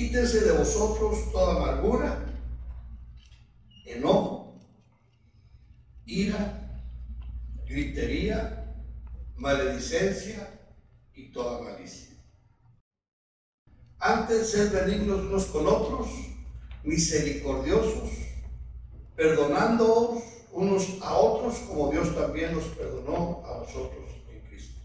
quítense 0.00 0.40
de 0.40 0.52
vosotros 0.52 1.30
toda 1.30 1.56
amargura, 1.56 2.24
enojo, 3.84 4.58
ira, 6.06 6.80
gritería, 7.66 8.64
maledicencia 9.36 10.58
y 11.12 11.30
toda 11.30 11.60
malicia. 11.60 12.16
Antes 13.98 14.52
ser 14.52 14.70
benignos 14.70 15.20
unos 15.20 15.44
con 15.44 15.66
otros, 15.66 16.08
misericordiosos, 16.82 18.08
perdonándoos 19.14 20.22
unos 20.52 20.96
a 21.02 21.12
otros 21.12 21.58
como 21.68 21.90
Dios 21.90 22.14
también 22.14 22.54
nos 22.54 22.64
perdonó 22.68 23.42
a 23.44 23.58
nosotros 23.58 24.08
en 24.30 24.40
Cristo. 24.48 24.80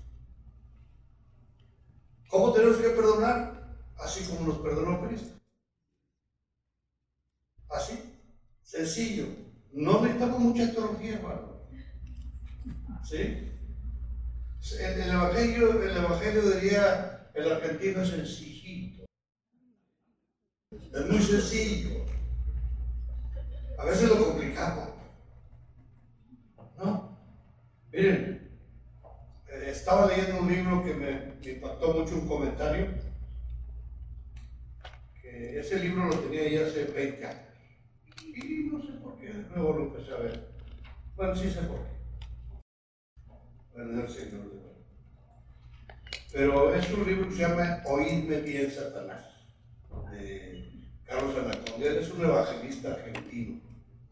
¿Cómo 2.28 2.52
tenemos 2.52 2.76
que 2.76 2.90
perdonar? 2.90 3.55
Así 4.06 4.24
como 4.26 4.48
nos 4.48 4.60
perdonó 4.60 5.02
Cristo. 5.08 5.36
Así, 7.70 8.00
sencillo. 8.62 9.26
No 9.74 10.02
necesitamos 10.02 10.40
mucha 10.40 10.72
teología, 10.72 11.16
hermano. 11.16 11.56
¿Sí? 13.04 13.52
El, 14.80 15.02
el, 15.02 15.10
evangelio, 15.10 15.82
el 15.82 15.98
evangelio 15.98 16.52
diría, 16.52 17.32
el 17.34 17.52
argentino 17.52 18.04
es 18.04 18.10
sencillito. 18.10 19.06
Es 20.72 21.06
muy 21.10 21.22
sencillo. 21.22 22.06
A 23.80 23.86
veces 23.86 24.08
lo 24.08 24.24
complicamos. 24.24 24.90
¿No? 26.78 27.18
Miren, 27.92 28.60
eh, 29.48 29.64
estaba 29.72 30.06
leyendo 30.06 30.42
un 30.42 30.52
libro 30.52 30.84
que 30.84 30.94
me, 30.94 31.50
impactó 31.50 31.92
mucho 31.92 32.14
un 32.16 32.28
comentario. 32.28 33.05
Que 35.36 35.60
ese 35.60 35.80
libro 35.80 36.06
lo 36.06 36.18
tenía 36.18 36.48
ya 36.48 36.66
hace 36.66 36.86
20 36.86 37.26
años. 37.26 37.42
Y 38.24 38.70
no 38.72 38.82
sé 38.82 38.94
por 39.04 39.20
qué, 39.20 39.34
nuevo 39.34 39.74
lo 39.74 39.84
empecé 39.88 40.14
a 40.14 40.18
ver. 40.20 40.48
Bueno, 41.18 41.36
sí 41.36 41.52
sé 41.52 41.62
por 41.64 41.80
qué. 41.80 41.96
El 43.76 44.08
Señor 44.08 44.50
de. 44.50 44.62
Pero 46.32 46.74
es 46.74 46.90
un 46.90 47.06
libro 47.06 47.28
que 47.28 47.36
se 47.36 47.42
llama 47.42 47.82
Oídme 47.86 48.40
bien 48.42 48.72
Satanás, 48.72 49.26
de 50.12 50.90
Carlos 51.04 51.36
Anaconda. 51.36 51.86
Él 51.86 51.98
es 51.98 52.10
un 52.12 52.24
evangelista 52.24 52.94
argentino. 52.94 53.60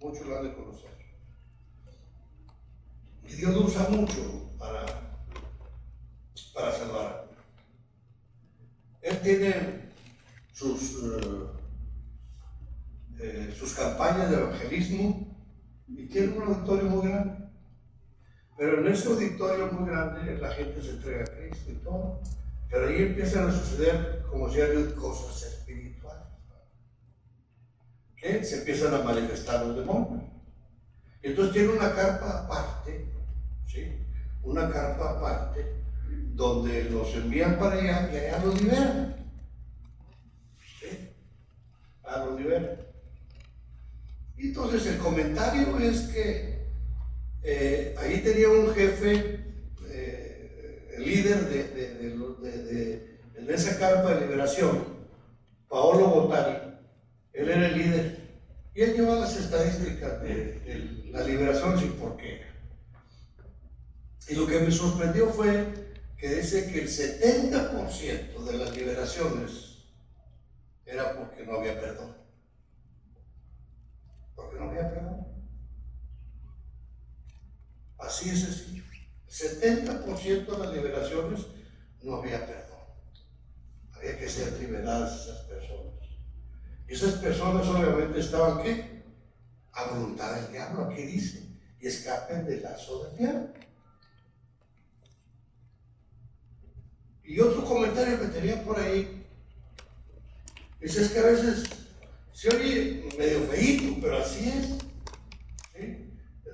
Muchos 0.02 0.28
lo 0.28 0.38
han 0.38 0.44
de 0.44 0.54
conocer. 0.54 0.92
Y 3.30 3.34
Dios 3.34 3.54
lo 3.54 3.62
usa 3.62 3.88
mucho 3.88 4.52
para, 4.60 4.86
para 6.54 6.72
salvar. 6.74 7.30
Él 9.02 9.20
tiene 9.22 9.83
sus, 10.64 11.04
eh, 11.04 11.48
eh, 13.20 13.56
sus 13.58 13.74
campañas 13.74 14.30
de 14.30 14.38
evangelismo 14.38 15.28
y 15.90 16.08
tiene 16.08 16.38
un 16.38 16.44
auditorio 16.44 16.86
muy 16.86 17.10
grande. 17.10 17.50
Pero 18.58 18.80
en 18.80 18.88
ese 18.88 19.10
auditorio 19.10 19.72
muy 19.74 19.90
grande 19.90 20.38
la 20.38 20.52
gente 20.52 20.82
se 20.82 20.92
entrega 20.92 21.24
a 21.24 21.38
Cristo 21.38 21.72
y 21.72 21.76
todo. 21.84 22.22
Pero 22.70 22.88
ahí 22.88 23.04
empiezan 23.04 23.50
a 23.50 23.52
suceder, 23.52 24.24
como 24.30 24.50
si 24.50 24.62
hay 24.62 24.94
cosas 24.94 25.54
espirituales. 25.54 26.24
Que 28.16 28.44
se 28.44 28.60
empiezan 28.60 28.94
a 28.94 29.04
manifestar 29.04 29.66
los 29.66 29.76
demonios. 29.76 30.24
Entonces 31.22 31.54
tiene 31.54 31.74
una 31.74 31.94
carpa 31.94 32.46
aparte, 32.46 33.06
¿sí? 33.68 33.98
Una 34.44 34.70
carpa 34.70 35.12
aparte, 35.12 35.84
donde 36.34 36.90
los 36.90 37.14
envían 37.16 37.60
para 37.60 37.76
allá 37.76 38.10
y 38.12 38.18
allá 38.18 38.44
los 38.44 38.62
liberan. 38.62 39.23
A 42.14 42.26
los 42.26 42.40
liberan. 42.40 42.78
Y 44.38 44.48
entonces 44.48 44.86
el 44.88 44.98
comentario 44.98 45.80
es 45.80 46.02
que 46.02 46.68
eh, 47.42 47.96
ahí 47.98 48.22
tenía 48.22 48.50
un 48.50 48.74
jefe, 48.74 49.40
eh, 49.90 50.94
el 50.98 51.04
líder 51.04 51.50
de, 51.50 51.64
de, 51.64 53.18
de, 53.46 53.54
esa 53.54 53.78
carpa 53.78 54.16
de 54.16 54.22
liberación, 54.22 54.86
Paolo 55.68 56.08
Botari. 56.08 56.58
Él 57.34 57.50
era 57.50 57.68
el 57.68 57.78
líder. 57.78 58.18
Y 58.76 58.82
él 58.82 58.94
llevaba 58.94 59.22
las 59.22 59.38
estadísticas 59.38 60.22
de, 60.22 61.10
la 61.12 61.24
liberación 61.24 61.80
sin 61.80 61.94
por 61.94 62.18
qué. 62.18 62.42
Y 64.30 64.36
lo 64.36 64.48
que 64.48 64.60
me 64.60 64.72
sorprendió 64.72 65.28
fue 65.30 65.66
que 66.18 66.36
dice 66.36 66.72
que 66.72 66.82
el 66.82 66.88
70% 66.88 68.44
de 68.46 68.58
las 68.58 68.76
liberaciones 68.76 69.73
era 70.94 71.18
porque 71.18 71.46
no 71.46 71.58
había 71.58 71.80
perdón. 71.80 72.16
Porque 74.36 74.60
no 74.60 74.70
había 74.70 74.90
perdón. 74.90 75.28
Así 78.00 78.30
es 78.30 78.42
sencillo. 78.42 78.84
70% 79.28 80.46
de 80.46 80.58
las 80.58 80.74
liberaciones 80.74 81.48
no 82.04 82.18
había 82.18 82.46
perdón. 82.46 82.80
Había 83.94 84.18
que 84.18 84.30
ser 84.30 84.54
liberadas 84.60 85.24
esas 85.24 85.40
personas. 85.46 85.94
Y 86.88 86.94
esas 86.94 87.14
personas 87.14 87.68
obviamente 87.68 88.20
estaban 88.20 88.62
qué? 88.62 89.04
A 89.72 89.86
voluntad 89.86 90.36
del 90.36 90.52
diablo, 90.52 90.86
aquí 90.86 91.02
dice, 91.02 91.50
y 91.80 91.88
escapen 91.88 92.46
del 92.46 92.62
lazo 92.62 93.06
del 93.06 93.18
diablo. 93.18 93.54
Y 97.24 97.40
otro 97.40 97.66
comentario 97.66 98.20
que 98.20 98.28
tenía 98.28 98.64
por 98.64 98.80
ahí, 98.80 99.23
dice 100.84 101.02
es 101.02 101.12
que 101.12 101.20
a 101.20 101.24
veces 101.24 101.64
se 102.34 102.50
oye 102.50 103.10
medio 103.18 103.42
feíto, 103.48 103.98
pero 104.02 104.18
así 104.18 104.50
es. 104.50 104.84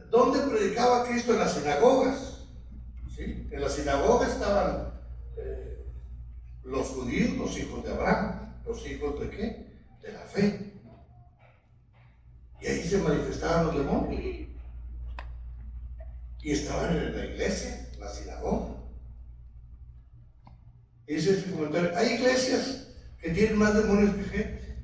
¿Dónde 0.10 0.40
predicaba 0.40 1.08
Cristo? 1.08 1.34
En 1.34 1.40
las 1.40 1.54
sinagogas. 1.54 2.48
¿Sí? 3.16 3.48
En 3.52 3.62
las 3.62 3.74
sinagogas 3.74 4.32
estaban 4.32 4.94
eh, 5.38 5.86
los 6.64 6.88
judíos, 6.88 7.38
los 7.38 7.58
hijos 7.58 7.84
de 7.84 7.92
Abraham. 7.92 8.56
¿Los 8.66 8.86
hijos 8.88 9.20
de 9.20 9.30
qué? 9.30 9.74
De 10.02 10.12
la 10.12 10.20
fe. 10.20 10.74
Y 12.62 12.68
ahí 12.68 12.88
se 12.88 12.98
manifestaban 12.98 13.68
los 13.68 13.78
demonios. 13.78 14.48
Y 16.42 16.52
estaban 16.52 16.96
en 16.96 17.18
la 17.18 17.26
iglesia, 17.26 17.90
en 17.94 18.00
la 18.00 18.10
sinagoga. 18.10 18.76
Y 21.08 21.16
dice 21.16 21.32
ese 21.32 21.52
comentario, 21.52 21.92
hay 21.96 22.14
iglesias 22.14 22.89
que 23.22 23.30
tienen 23.32 23.58
más 23.58 23.76
demonios 23.76 24.16
que 24.16 24.24
gente. 24.24 24.78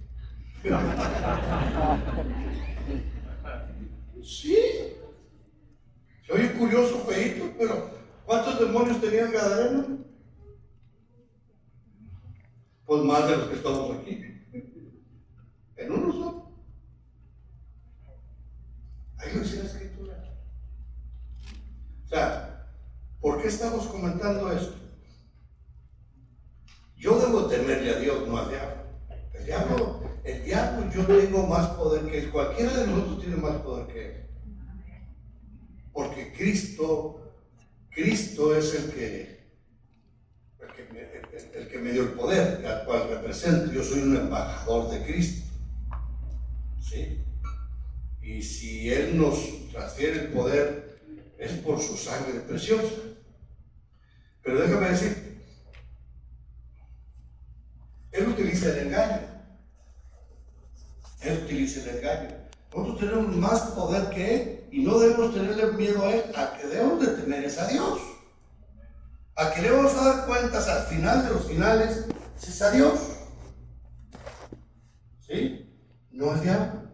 sí. 4.24 4.58
Soy 6.28 6.50
curioso, 6.50 7.06
feito, 7.06 7.54
pero 7.58 7.92
¿cuántos 8.26 8.60
demonios 8.60 9.00
tenía 9.00 9.28
Gadareno? 9.28 10.00
Pues 12.86 13.04
más 13.04 13.30
de 13.30 13.38
los 13.38 13.48
que 13.48 13.56
estamos 13.56 13.98
aquí. 13.98 14.22
En 15.78 15.92
uno 15.92 16.12
solo. 16.12 16.52
Ahí 19.18 19.34
lo 19.34 19.42
dice 19.42 19.58
la 19.58 19.66
escritura. 19.66 20.40
O 22.04 22.08
sea, 22.08 22.68
¿por 23.22 23.42
qué 23.42 23.48
estamos 23.48 23.88
comentando 23.88 24.52
esto? 24.52 24.85
Yo 27.06 27.20
debo 27.20 27.46
temerle 27.46 27.92
a 27.92 28.00
Dios, 28.00 28.28
no 28.28 28.36
al 28.36 28.50
diablo. 28.50 28.84
El 29.32 29.46
diablo, 29.46 30.02
el 30.24 30.44
diablo, 30.44 30.92
yo 30.92 31.06
tengo 31.06 31.46
más 31.46 31.68
poder 31.76 32.10
que 32.10 32.18
él. 32.18 32.32
Cualquiera 32.32 32.78
de 32.78 32.88
nosotros 32.88 33.20
tiene 33.20 33.36
más 33.36 33.62
poder 33.62 33.94
que 33.94 34.06
él. 34.08 34.26
Porque 35.94 36.34
Cristo, 36.34 37.32
Cristo 37.92 38.56
es 38.56 38.74
el 38.74 38.92
que, 38.92 39.40
el 40.60 40.74
que, 40.74 40.92
me, 40.92 41.60
el 41.60 41.68
que 41.68 41.78
me 41.78 41.92
dio 41.92 42.02
el 42.02 42.14
poder, 42.14 42.66
al 42.66 42.86
cual 42.88 43.08
represento. 43.08 43.72
Yo 43.72 43.84
soy 43.84 44.02
un 44.02 44.18
embajador 44.18 44.90
de 44.90 45.06
Cristo. 45.06 45.46
¿Sí? 46.82 47.24
Y 48.24 48.42
si 48.42 48.92
Él 48.92 49.16
nos 49.16 49.70
transfiere 49.72 50.22
el 50.22 50.28
poder, 50.30 50.98
es 51.38 51.52
por 51.52 51.80
su 51.80 51.96
sangre 51.98 52.40
preciosa. 52.40 52.96
Pero 54.42 54.60
déjame 54.60 54.90
decir, 54.90 55.25
Él 58.16 58.30
utiliza 58.30 58.70
el 58.70 58.88
engaño. 58.88 59.20
Él 61.22 61.44
utiliza 61.44 61.82
el 61.82 61.98
engaño. 61.98 62.30
Nosotros 62.74 63.00
tenemos 63.00 63.36
más 63.36 63.62
poder 63.72 64.10
que 64.10 64.36
Él 64.36 64.68
y 64.72 64.84
no 64.84 65.00
debemos 65.00 65.34
tenerle 65.34 65.74
miedo 65.74 66.06
a 66.06 66.14
Él. 66.14 66.24
A 66.36 66.58
que 66.58 66.68
debemos 66.68 67.02
de 67.02 67.08
temer 67.08 67.44
es 67.44 67.58
a 67.58 67.68
Dios. 67.68 68.00
A 69.36 69.52
que 69.52 69.62
debemos 69.62 69.94
dar 69.96 70.26
cuentas 70.26 70.68
al 70.70 70.84
final 70.86 71.26
de 71.26 71.34
los 71.34 71.46
finales 71.46 72.06
es 72.42 72.62
a 72.62 72.72
Dios. 72.72 73.00
¿Sí? 75.28 75.70
No 76.12 76.34
el 76.34 76.42
diablo. 76.42 76.90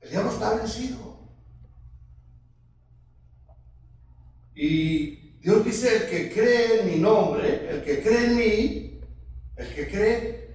El 0.00 0.10
diablo 0.10 0.30
está 0.30 0.54
vencido. 0.54 1.16
Y 4.54 5.38
Dios 5.40 5.64
dice, 5.66 5.96
el 5.96 6.08
que 6.08 6.32
cree 6.32 6.80
en 6.80 6.90
mi 6.90 6.98
nombre, 6.98 7.68
el 7.70 7.84
que 7.84 8.02
cree 8.02 8.24
en 8.24 8.36
mí, 8.36 9.00
el 9.56 9.74
que 9.74 9.88
cree, 9.88 10.45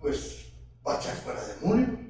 pues 0.00 0.52
va 0.86 0.94
a 0.94 1.00
echar 1.00 1.14
fuera 1.16 1.40
demonios. 1.44 2.00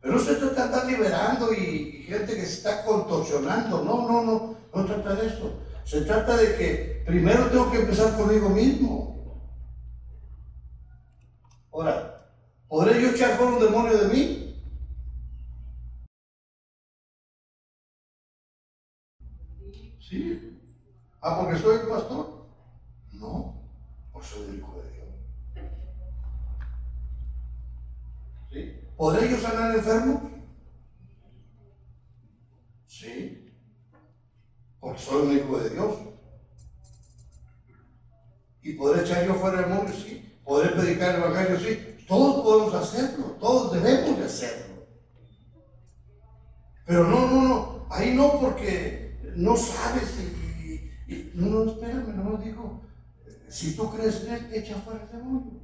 Pero 0.00 0.16
usted 0.16 0.38
trata 0.38 0.62
de 0.62 0.66
estar 0.66 0.86
liberando 0.86 1.52
y, 1.52 2.04
gente 2.08 2.34
que 2.34 2.46
se 2.46 2.54
está 2.54 2.84
contorsionando. 2.84 3.84
No, 3.84 4.08
no, 4.08 4.22
no, 4.22 4.56
no 4.74 4.84
trata 4.84 5.14
de 5.14 5.26
esto. 5.26 5.60
Se 5.84 6.02
trata 6.02 6.36
de 6.36 6.56
que 6.56 7.02
primero 7.04 7.46
tengo 7.46 7.70
que 7.70 7.80
empezar 7.80 8.16
conmigo 8.16 8.48
mismo. 8.48 9.42
Ahora, 11.72 12.32
¿podré 12.68 13.02
yo 13.02 13.10
echar 13.10 13.36
fuera 13.36 13.52
un 13.52 13.60
demonio 13.60 13.98
de 13.98 14.08
mí? 14.08 14.44
Sí. 20.00 20.58
Ah, 21.20 21.38
porque 21.40 21.58
soy 21.58 21.78
pastor. 21.88 22.37
¿Podré 28.98 29.30
yo 29.30 29.38
sanar 29.38 29.76
enfermos? 29.76 30.22
Sí. 32.84 33.54
Porque 34.80 35.00
soy 35.00 35.26
un 35.28 35.36
hijo 35.36 35.56
de 35.60 35.70
Dios. 35.70 35.94
¿Y 38.60 38.72
podré 38.72 39.02
echar 39.02 39.24
yo 39.24 39.34
fuera 39.34 39.60
el 39.60 39.68
mundo? 39.68 39.92
Sí. 39.92 40.40
¿Podré 40.44 40.70
predicar 40.70 41.14
el 41.14 41.22
evangelio? 41.22 41.60
Sí. 41.60 42.04
Todos 42.08 42.42
podemos 42.42 42.74
hacerlo. 42.74 43.36
Todos 43.38 43.72
debemos 43.72 44.18
de 44.18 44.24
hacerlo. 44.24 44.88
Pero 46.84 47.06
no, 47.06 47.30
no, 47.30 47.42
no. 47.42 47.86
Ahí 47.90 48.14
no 48.14 48.40
porque 48.40 49.16
no 49.36 49.56
sabes 49.56 50.18
y, 51.06 51.30
no, 51.34 51.46
no, 51.46 51.70
espérame, 51.70 52.16
no 52.16 52.30
lo 52.30 52.36
digo. 52.38 52.82
Si 53.48 53.76
tú 53.76 53.92
crees 53.92 54.24
en 54.24 54.34
él, 54.34 54.50
echa 54.52 54.74
fuera 54.80 55.04
el 55.04 55.08
demonio. 55.08 55.60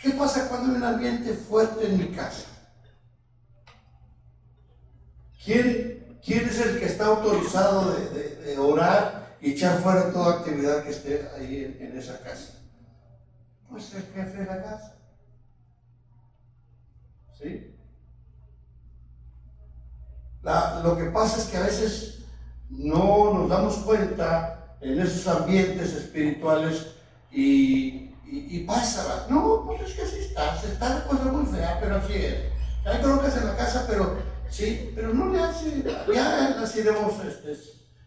¿Qué 0.00 0.10
pasa 0.10 0.48
cuando 0.48 0.70
hay 0.70 0.76
un 0.76 0.84
ambiente 0.84 1.34
fuerte 1.34 1.88
en 1.88 1.98
mi 1.98 2.14
casa? 2.14 2.55
¿Quién, 5.46 6.18
quién 6.24 6.48
es 6.48 6.58
el 6.58 6.80
que 6.80 6.86
está 6.86 7.06
autorizado 7.06 7.94
de, 7.94 8.58
orar 8.58 9.36
y 9.40 9.52
echar 9.52 9.80
fuera 9.80 10.12
toda 10.12 10.40
actividad 10.40 10.82
que 10.82 10.90
esté 10.90 11.28
ahí 11.36 11.76
en, 11.78 11.96
esa 11.96 12.18
casa? 12.20 12.54
Pues 13.70 13.94
el 13.94 14.02
jefe 14.02 14.38
de 14.38 14.44
la 14.44 14.62
casa. 14.62 14.96
¿Sí? 17.38 17.72
lo 20.82 20.96
que 20.96 21.04
pasa 21.06 21.38
es 21.38 21.44
que 21.44 21.56
a 21.56 21.62
veces 21.62 22.18
no 22.68 23.34
nos 23.34 23.48
damos 23.48 23.76
cuenta 23.78 24.76
en 24.80 25.00
esos 25.00 25.26
ambientes 25.28 25.92
espirituales 25.92 26.94
y, 27.30 28.14
y, 28.26 28.64
pasa. 28.64 29.26
No, 29.28 29.64
pues 29.64 29.82
es 29.82 29.94
que 29.94 30.02
así 30.02 30.18
está, 30.18 30.60
se 30.60 30.72
está 30.72 30.88
la 30.88 31.04
cosa 31.06 31.24
muy 31.24 31.46
fea, 31.46 31.78
pero 31.80 31.96
así 31.96 32.14
es. 32.14 32.36
Hay 32.84 33.00
colocas 33.00 33.36
en 33.36 33.46
la 33.46 33.56
casa, 33.56 33.86
pero 33.88 34.35
Sí, 34.50 34.92
pero 34.94 35.12
no 35.12 35.32
le 35.32 35.40
hace, 35.40 35.84
ya 36.12 36.60
así 36.60 36.80
iremos 36.80 37.12
este, 37.24 37.56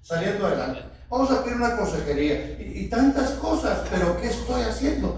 saliendo 0.01 0.47
adelante. 0.47 0.83
Vamos 1.09 1.31
a 1.31 1.43
pedir 1.43 1.57
una 1.57 1.75
consejería 1.75 2.59
y, 2.59 2.87
tantas 2.87 3.31
cosas, 3.31 3.87
pero 3.89 4.19
¿qué 4.21 4.27
estoy 4.27 4.61
haciendo? 4.61 5.17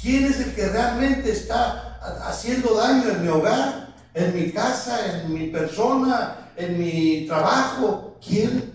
¿Quién 0.00 0.24
es 0.26 0.40
el 0.40 0.54
que 0.54 0.68
realmente 0.68 1.32
está 1.32 1.98
haciendo 2.26 2.74
daño 2.74 3.10
en 3.10 3.22
mi 3.22 3.28
hogar, 3.28 3.94
en 4.14 4.34
mi 4.34 4.50
casa, 4.52 5.22
en 5.22 5.32
mi 5.32 5.48
persona, 5.48 6.52
en 6.56 6.78
mi 6.78 7.26
trabajo? 7.26 8.18
¿Quién? 8.26 8.70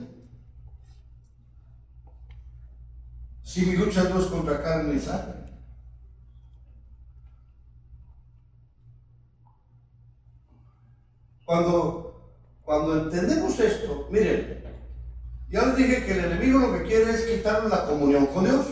Si 3.43 3.65
mi 3.65 3.77
lucha 3.77 4.03
no 4.03 4.19
es 4.19 4.25
contra 4.25 4.61
carne 4.61 4.95
y 4.95 4.99
sangre. 4.99 5.34
Cuando, 11.45 12.35
cuando 12.63 13.03
entendemos 13.03 13.59
esto, 13.59 14.07
miren, 14.09 14.63
ya 15.47 15.65
les 15.67 15.77
dije 15.77 16.03
que 16.03 16.11
el 16.13 16.25
enemigo 16.25 16.59
lo 16.59 16.73
que 16.73 16.83
quiere 16.85 17.11
es 17.11 17.25
quitarnos 17.25 17.69
la 17.69 17.85
comunión 17.85 18.25
con 18.27 18.45
Dios, 18.45 18.65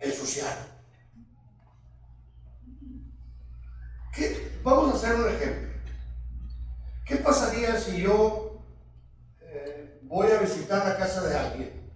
el 0.00 0.12
social. 0.12 0.56
¿Qué? 4.12 4.58
Vamos 4.64 4.92
a 4.92 4.96
hacer 4.96 5.14
un 5.14 5.28
ejemplo. 5.28 5.68
¿Qué 7.06 7.16
pasaría 7.16 7.78
si 7.78 8.02
yo 8.02 8.62
eh, 9.40 10.00
voy 10.02 10.30
a 10.32 10.40
visitar 10.40 10.86
la 10.86 10.96
casa 10.96 11.22
de 11.22 11.36
alguien 11.36 11.90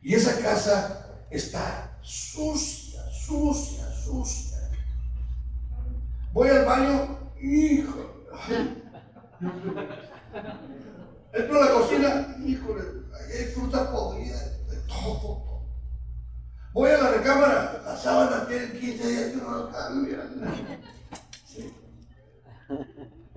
y 0.00 0.14
esa 0.14 0.40
casa 0.40 1.26
está 1.30 1.98
sucia, 2.02 3.02
sucia, 3.10 3.90
sucia? 3.92 4.70
Voy 6.32 6.48
al 6.48 6.64
baño 6.64 7.23
Hijo. 7.40 8.28
Entro 11.32 11.62
a 11.62 11.64
la 11.64 11.72
cocina, 11.72 12.36
híjole, 12.44 12.82
ahí 13.12 13.38
hay 13.38 13.44
fruta 13.52 13.90
podrida, 13.90 14.38
de 14.68 14.76
todo. 14.86 15.64
Voy 16.72 16.90
a 16.90 16.98
la 16.98 17.10
recámara, 17.10 17.82
la 17.84 17.96
sábana 17.96 18.46
tiene 18.46 18.78
15 18.78 19.08
días 19.08 19.30
que 19.30 19.36
no 19.36 19.64
la 19.64 19.72
cambian. 19.72 20.80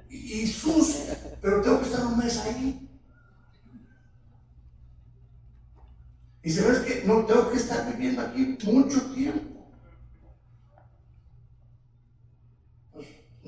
Y, 0.10 0.42
y 0.42 0.48
sucia, 0.48 1.18
pero 1.42 1.62
tengo 1.62 1.80
que 1.80 1.86
estar 1.86 2.06
un 2.06 2.18
mes 2.18 2.38
ahí. 2.40 2.90
Y 6.44 6.50
se 6.50 6.62
ve 6.62 6.86
que 6.86 7.04
no 7.06 7.26
tengo 7.26 7.52
que 7.52 7.58
estar 7.58 7.86
viviendo 7.92 8.22
aquí 8.22 8.58
mucho 8.64 9.02
tiempo. 9.14 9.57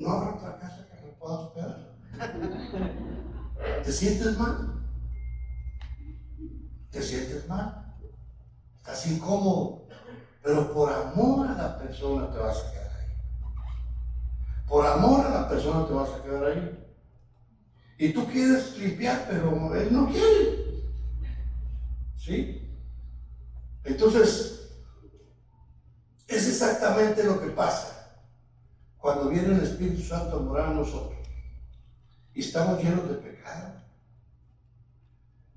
No 0.00 0.12
habrá 0.12 0.34
otra 0.34 0.58
casa 0.58 0.86
que 0.88 1.06
me 1.06 1.12
pueda 1.12 1.34
hospedar. 1.34 1.90
¿Te 3.84 3.92
sientes 3.92 4.38
mal? 4.38 4.82
¿Te 6.90 7.02
sientes 7.02 7.48
mal? 7.48 7.96
Estás 8.78 9.06
incómodo. 9.06 9.86
Pero 10.42 10.72
por 10.72 10.90
amor 10.90 11.48
a 11.48 11.54
la 11.54 11.78
persona 11.78 12.30
te 12.30 12.38
vas 12.38 12.64
a 12.64 12.72
quedar 12.72 12.96
ahí. 12.96 13.12
Por 14.66 14.86
amor 14.86 15.26
a 15.26 15.30
la 15.30 15.48
persona 15.48 15.86
te 15.86 15.92
vas 15.92 16.10
a 16.10 16.22
quedar 16.22 16.44
ahí. 16.44 16.76
Y 17.98 18.12
tú 18.14 18.26
quieres 18.26 18.78
limpiar, 18.78 19.26
pero 19.28 19.74
él 19.74 19.92
no 19.92 20.06
quiere. 20.08 20.82
¿Sí? 22.16 22.74
Entonces, 23.84 24.70
es 26.26 26.48
exactamente 26.48 27.22
lo 27.24 27.38
que 27.38 27.48
pasa 27.48 27.99
cuando 29.00 29.30
viene 29.30 29.54
el 29.54 29.62
Espíritu 29.62 30.02
Santo 30.02 30.36
a 30.36 30.40
morar 30.40 30.68
a 30.68 30.74
nosotros 30.74 31.18
y 32.34 32.40
estamos 32.40 32.82
llenos 32.82 33.08
de 33.08 33.14
pecado, 33.14 33.80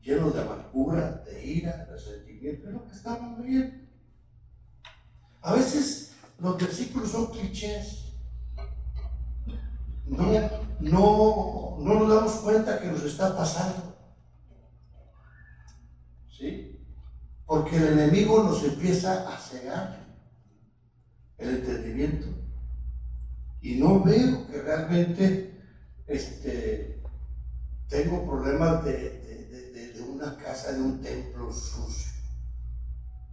llenos 0.01 0.33
de 0.33 0.41
amargura, 0.41 1.23
de 1.25 1.45
ira, 1.45 1.85
de 1.85 1.99
sentimiento, 1.99 2.67
es 2.67 2.73
lo 2.73 2.85
que 2.85 2.93
estamos 2.93 3.43
viendo. 3.43 3.83
A 5.41 5.53
veces 5.53 6.15
los 6.39 6.57
versículos 6.57 7.11
son 7.11 7.31
clichés. 7.31 8.13
No, 10.05 10.31
no, 10.79 11.77
no 11.79 11.93
nos 11.99 12.09
damos 12.09 12.33
cuenta 12.37 12.79
que 12.79 12.87
nos 12.87 13.03
está 13.03 13.35
pasando. 13.35 13.95
¿Sí? 16.29 16.85
Porque 17.45 17.77
el 17.77 17.99
enemigo 17.99 18.43
nos 18.43 18.63
empieza 18.63 19.33
a 19.33 19.37
cegar 19.37 19.99
el 21.37 21.49
entendimiento 21.57 22.42
y 23.63 23.75
no 23.75 24.03
veo 24.03 24.45
que 24.47 24.61
realmente 24.61 25.57
este, 26.05 27.01
tengo 27.87 28.25
problemas 28.25 28.83
de, 28.83 29.23
una 30.05 30.37
casa, 30.37 30.73
de 30.73 30.81
un 30.81 31.01
templo 31.01 31.51
sucio, 31.51 32.11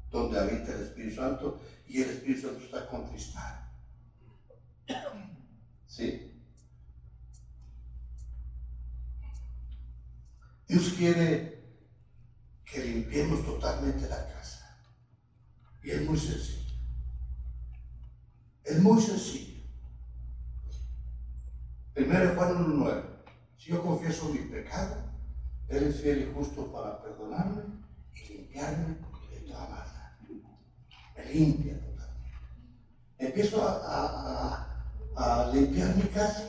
donde 0.09 0.39
habita 0.39 0.73
el 0.73 0.83
Espíritu 0.83 1.17
Santo 1.17 1.61
y 1.89 2.03
el 2.03 2.11
Espíritu 2.11 2.47
Santo 2.47 2.65
está 2.65 2.87
contristado. 2.87 3.59
¿Sí? 5.89 6.33
Dios 10.69 10.95
quiere 10.97 11.65
que 12.65 12.85
limpiemos 12.85 13.45
totalmente 13.45 14.09
la 14.09 14.29
casa. 14.29 14.79
Y 15.83 15.91
es 15.91 16.09
muy 16.09 16.17
sencillo. 16.17 16.73
Es 18.63 18.79
muy 18.81 19.03
sencillo. 19.03 19.50
Primero 21.95 22.35
Juan 22.35 22.55
1.9. 22.67 23.03
Si 23.57 23.71
yo 23.71 23.83
confieso 23.83 24.29
mi 24.29 24.39
pecado, 24.39 24.97
Él 25.69 25.85
es 25.85 26.01
fiel 26.01 26.23
y 26.23 26.35
justo 26.35 26.73
para 26.73 27.03
perdonarme 27.03 27.63
y 28.15 28.33
limpiarme 28.35 28.97
de 29.31 29.41
toda 29.41 29.69
maldad. 29.69 30.13
Me 31.17 31.25
limpia 31.33 31.75
totalmente. 31.75 32.39
Empiezo 33.19 33.63
a, 33.69 34.67
a, 35.17 35.51
limpiar 35.53 35.95
mi 35.97 36.05
casa. 36.05 36.49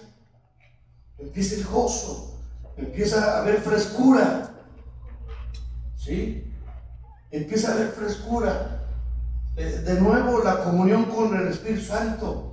Empieza 1.18 1.56
el 1.56 1.66
gozo. 1.66 2.40
Empieza 2.78 3.24
a 3.24 3.42
haber 3.42 3.62
frescura. 3.62 4.52
¿Sí? 5.98 6.54
Empieza 7.32 7.72
a 7.72 7.74
haber 7.74 7.90
frescura. 7.90 8.88
de 9.56 10.00
nuevo 10.00 10.44
la 10.44 10.64
comunión 10.64 11.06
con 11.06 11.36
el 11.36 11.48
Espíritu 11.48 11.82
Santo. 11.82 12.52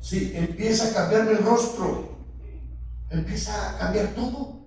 Sí, 0.00 0.32
empieza 0.34 0.88
a 0.90 0.94
cambiarme 0.94 1.32
el 1.32 1.44
rostro 1.44 2.14
empieza 3.14 3.70
a 3.70 3.78
cambiar 3.78 4.08
todo. 4.08 4.64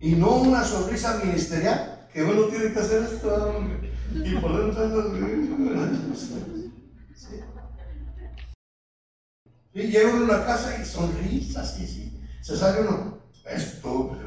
Y 0.00 0.12
no 0.16 0.36
una 0.36 0.64
sonrisa 0.64 1.20
ministerial, 1.24 2.08
que 2.12 2.24
uno 2.24 2.46
tiene 2.46 2.72
que 2.72 2.80
hacer 2.80 3.04
esto 3.04 3.64
y 4.12 4.34
poner 4.36 4.74
Y 9.74 9.82
llega 9.84 10.14
uno 10.14 10.32
a 10.32 10.44
casa 10.44 10.82
y 10.82 10.84
sonrisa, 10.84 11.64
sí, 11.64 11.86
sí. 11.86 12.20
Se 12.40 12.56
sale 12.56 12.80
uno, 12.80 13.20
esto, 13.46 14.18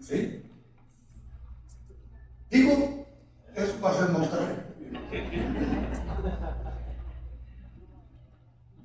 ¿sí? 0.00 0.42
Digo, 2.50 3.06
eso 3.54 3.74
pasa 3.80 4.06
en 4.06 4.12
Monterrey. 4.12 4.73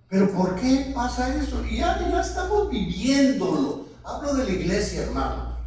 Pero 0.10 0.32
¿por 0.32 0.56
qué 0.56 0.91
pasa 0.96 1.36
eso? 1.36 1.63
Y 1.65 1.77
ya, 1.77 2.00
ya 2.00 2.22
estamos 2.22 2.70
viviéndolo. 2.70 3.86
Hablo 4.03 4.34
de 4.34 4.46
la 4.46 4.51
iglesia, 4.51 5.03
hermano. 5.03 5.58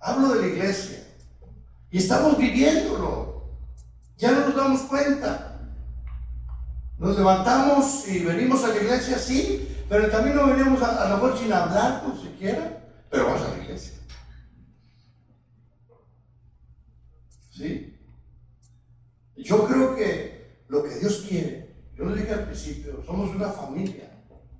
Hablo 0.00 0.34
de 0.34 0.40
la 0.40 0.46
iglesia. 0.48 1.04
Y 1.90 1.98
estamos 1.98 2.36
viviéndolo. 2.36 3.44
Ya 4.16 4.32
no 4.32 4.40
nos 4.40 4.56
damos 4.56 4.80
cuenta. 4.82 5.60
Nos 6.98 7.16
levantamos 7.16 8.08
y 8.08 8.24
venimos 8.24 8.64
a 8.64 8.68
la 8.68 8.76
iglesia, 8.76 9.16
sí, 9.18 9.68
pero 9.88 10.04
el 10.04 10.10
camino 10.10 10.48
venimos 10.48 10.82
a, 10.82 11.06
a 11.06 11.08
lo 11.10 11.14
mejor 11.14 11.38
sin 11.38 11.52
hablar, 11.52 12.02
por 12.02 12.20
siquiera, 12.20 12.84
pero 13.08 13.26
vamos 13.26 13.42
a 13.42 13.56
la 13.56 13.62
iglesia. 13.62 13.92
¿Sí? 17.52 17.87
Yo 19.38 19.66
creo 19.66 19.94
que 19.94 20.62
lo 20.68 20.82
que 20.82 20.98
Dios 20.98 21.24
quiere, 21.28 21.74
yo 21.96 22.04
lo 22.04 22.14
dije 22.14 22.32
al 22.32 22.46
principio, 22.46 23.02
somos 23.06 23.34
una 23.34 23.50
familia, 23.50 24.10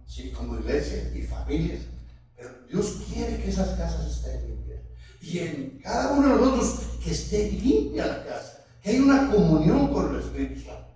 ¿sí? 0.06 0.30
Como 0.30 0.58
iglesia 0.58 1.12
y 1.14 1.22
familias, 1.22 1.82
pero 2.36 2.50
Dios 2.70 3.02
quiere 3.12 3.42
que 3.42 3.50
esas 3.50 3.76
casas 3.76 4.06
estén 4.06 4.48
limpias. 4.48 4.80
Y 5.20 5.38
en 5.40 5.80
cada 5.82 6.12
uno 6.12 6.28
de 6.28 6.34
nosotros 6.40 6.80
que 7.02 7.10
esté 7.10 7.50
limpia 7.50 8.06
la 8.06 8.24
casa, 8.24 8.66
que 8.80 8.90
hay 8.90 9.00
una 9.00 9.30
comunión 9.30 9.92
con 9.92 10.14
el 10.14 10.20
Espíritu 10.20 10.60
Santo. 10.60 10.86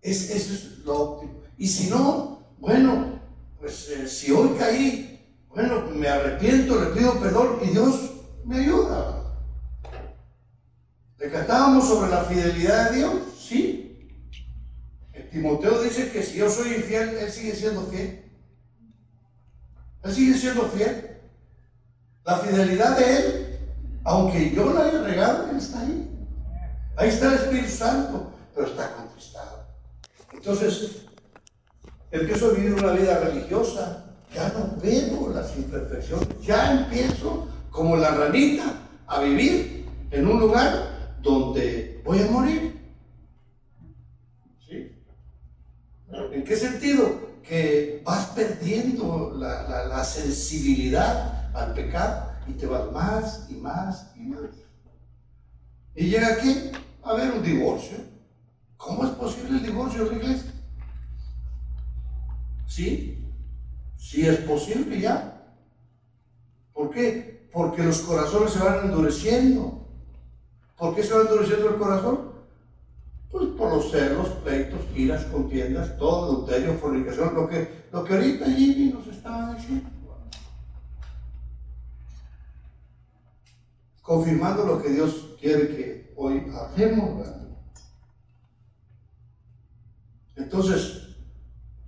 Es, 0.00 0.30
eso 0.30 0.54
es 0.54 0.78
lo 0.84 1.00
óptimo. 1.00 1.42
Y 1.58 1.66
si 1.66 1.90
no, 1.90 2.40
bueno, 2.58 3.20
pues 3.58 3.88
eh, 3.90 4.08
si 4.08 4.30
hoy 4.30 4.56
caí, 4.58 5.26
bueno, 5.48 5.90
me 5.94 6.08
arrepiento, 6.08 6.80
le 6.80 6.96
pido 6.96 7.20
perdón 7.20 7.58
y 7.64 7.70
Dios 7.70 8.12
me 8.44 8.58
ayuda. 8.58 9.21
¿Le 11.22 11.30
cantábamos 11.30 11.86
sobre 11.86 12.10
la 12.10 12.24
fidelidad 12.24 12.90
de 12.90 12.96
Dios? 12.96 13.12
Sí. 13.38 14.10
Timoteo 15.30 15.80
dice 15.80 16.10
que 16.10 16.20
si 16.20 16.38
yo 16.38 16.50
soy 16.50 16.74
infiel, 16.74 17.10
él 17.10 17.30
sigue 17.30 17.54
siendo 17.54 17.82
fiel. 17.86 18.24
Él 20.02 20.12
sigue 20.12 20.34
siendo 20.34 20.62
fiel. 20.62 21.20
La 22.24 22.38
fidelidad 22.38 22.98
de 22.98 23.16
él, 23.16 23.58
aunque 24.02 24.50
yo 24.50 24.72
la 24.72 24.86
haya 24.86 25.02
regado, 25.02 25.48
él 25.48 25.58
está 25.58 25.80
ahí. 25.82 26.10
Ahí 26.96 27.08
está 27.08 27.28
el 27.28 27.34
Espíritu 27.34 27.68
Santo, 27.68 28.32
pero 28.52 28.66
está 28.66 28.92
contristado. 28.96 29.64
Entonces, 30.32 31.02
empiezo 32.10 32.50
a 32.50 32.54
vivir 32.54 32.74
una 32.74 32.92
vida 32.94 33.20
religiosa, 33.20 34.06
ya 34.34 34.48
no 34.48 34.76
veo 34.82 35.30
las 35.32 35.56
imperfecciones, 35.56 36.28
ya 36.42 36.72
empiezo 36.72 37.46
como 37.70 37.96
la 37.96 38.10
ranita 38.10 38.64
a 39.06 39.20
vivir 39.20 39.86
en 40.10 40.26
un 40.26 40.40
lugar 40.40 40.91
donde 41.22 42.00
voy 42.04 42.18
a 42.18 42.30
morir. 42.30 42.80
¿Sí? 44.66 44.92
¿En 46.32 46.44
qué 46.44 46.56
sentido? 46.56 47.32
Que 47.42 48.02
vas 48.04 48.26
perdiendo 48.26 49.32
la, 49.36 49.86
la 49.86 50.04
sensibilidad 50.04 51.54
al 51.54 51.74
pecado 51.74 52.32
y 52.46 52.52
te 52.52 52.66
vas 52.66 52.90
más 52.92 53.46
y 53.48 53.54
más 53.54 54.12
y 54.16 54.20
más. 54.20 54.50
Y 55.94 56.06
llega 56.06 56.34
aquí 56.34 56.70
a 57.02 57.10
haber 57.10 57.32
un 57.32 57.42
divorcio. 57.42 57.98
¿Cómo 58.76 59.04
es 59.04 59.10
posible 59.10 59.58
el 59.58 59.62
divorcio 59.62 60.02
en 60.02 60.08
la 60.08 60.14
iglesia? 60.16 60.52
Sí, 62.66 63.24
sí 63.96 64.26
es 64.26 64.38
posible 64.38 65.00
ya. 65.00 65.54
¿Por 66.72 66.90
qué? 66.90 67.48
Porque 67.52 67.82
los 67.82 68.00
corazones 68.00 68.52
se 68.52 68.58
van 68.58 68.86
endureciendo. 68.86 69.81
¿Por 70.82 70.96
qué 70.96 71.04
se 71.04 71.14
va 71.14 71.20
endureciendo 71.20 71.68
el 71.68 71.76
corazón? 71.76 72.32
Pues 73.30 73.46
por 73.50 73.72
los 73.72 73.92
celos, 73.92 74.26
pleitos, 74.42 74.80
iras, 74.96 75.26
contiendas, 75.26 75.96
todo 75.96 76.24
adulterio, 76.24 76.74
fornicación, 76.74 77.36
lo 77.36 77.48
que, 77.48 77.84
lo 77.92 78.02
que 78.02 78.14
ahorita 78.14 78.46
Jimmy 78.46 78.92
nos 78.92 79.06
estaba 79.06 79.54
diciendo. 79.54 79.88
Confirmando 84.02 84.66
lo 84.66 84.82
que 84.82 84.88
Dios 84.88 85.36
quiere 85.40 85.68
que 85.68 86.14
hoy 86.16 86.52
hacemos. 86.52 87.28
Entonces, 90.34 91.14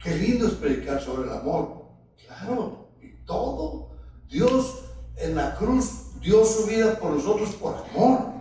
qué 0.04 0.14
lindo 0.14 0.46
es 0.46 0.52
predicar 0.54 1.02
sobre 1.02 1.28
el 1.28 1.36
amor. 1.36 1.88
Claro, 2.24 2.90
y 3.02 3.08
todo. 3.24 3.90
Dios 4.28 4.84
en 5.16 5.34
la 5.34 5.56
cruz 5.56 6.12
dio 6.20 6.44
su 6.44 6.66
vida 6.66 6.96
por 7.00 7.10
nosotros 7.10 7.56
por 7.56 7.74
amor. 7.90 8.33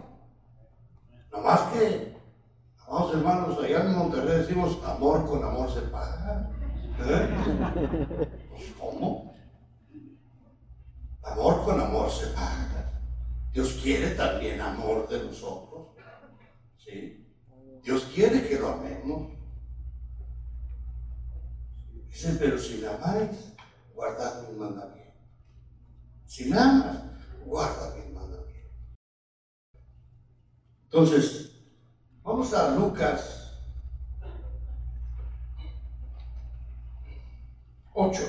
Más 1.44 1.60
que, 1.74 2.16
amados 2.88 3.16
hermanos, 3.16 3.60
allá 3.60 3.82
en 3.82 3.98
Monterrey 3.98 4.40
decimos 4.40 4.80
amor 4.86 5.26
con 5.26 5.44
amor 5.44 5.70
se 5.70 5.82
paga. 5.82 6.50
¿Eh? 7.00 7.30
Pues, 8.50 8.72
¿Cómo? 8.80 9.36
Amor 11.22 11.66
con 11.66 11.82
amor 11.82 12.10
se 12.10 12.28
paga. 12.28 13.02
Dios 13.52 13.78
quiere 13.84 14.12
también 14.12 14.62
amor 14.62 15.10
de 15.10 15.22
nosotros. 15.26 15.90
¿Sí? 16.78 17.28
Dios 17.84 18.10
quiere 18.16 18.48
que 18.48 18.60
lo 18.60 18.70
amemos. 18.70 19.34
Dice, 22.08 22.38
pero 22.40 22.58
si 22.58 22.78
me 22.78 22.88
amáis, 22.88 23.54
guardad 23.94 24.48
mis 24.48 24.58
mandamientos. 24.58 25.14
Si 26.26 26.46
me 26.46 26.58
amas, 26.58 27.04
guarda 27.46 27.96
mis. 27.96 28.13
Entonces, 30.94 31.50
vamos 32.22 32.54
a 32.54 32.76
Lucas 32.76 33.58
8, 37.96 38.22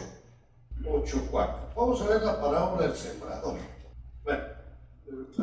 8, 0.86 1.28
4. 1.30 1.72
Vamos 1.76 2.00
a 2.00 2.08
ver 2.08 2.22
la 2.22 2.40
parábola 2.40 2.86
del 2.86 2.96
sembrador. 2.96 3.58
Bueno, 4.24 4.44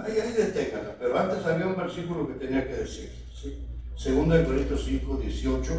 ahí, 0.03 0.19
ahí 0.19 0.95
pero 0.99 1.19
antes 1.19 1.45
había 1.45 1.67
un 1.67 1.77
versículo 1.77 2.27
que 2.27 2.43
tenía 2.43 2.67
que 2.67 2.73
decir. 2.73 3.11
¿sí? 3.39 3.67
Segunda 3.95 4.37
de 4.37 4.45
Corintios 4.45 4.83
5, 4.83 5.17
18 5.17 5.73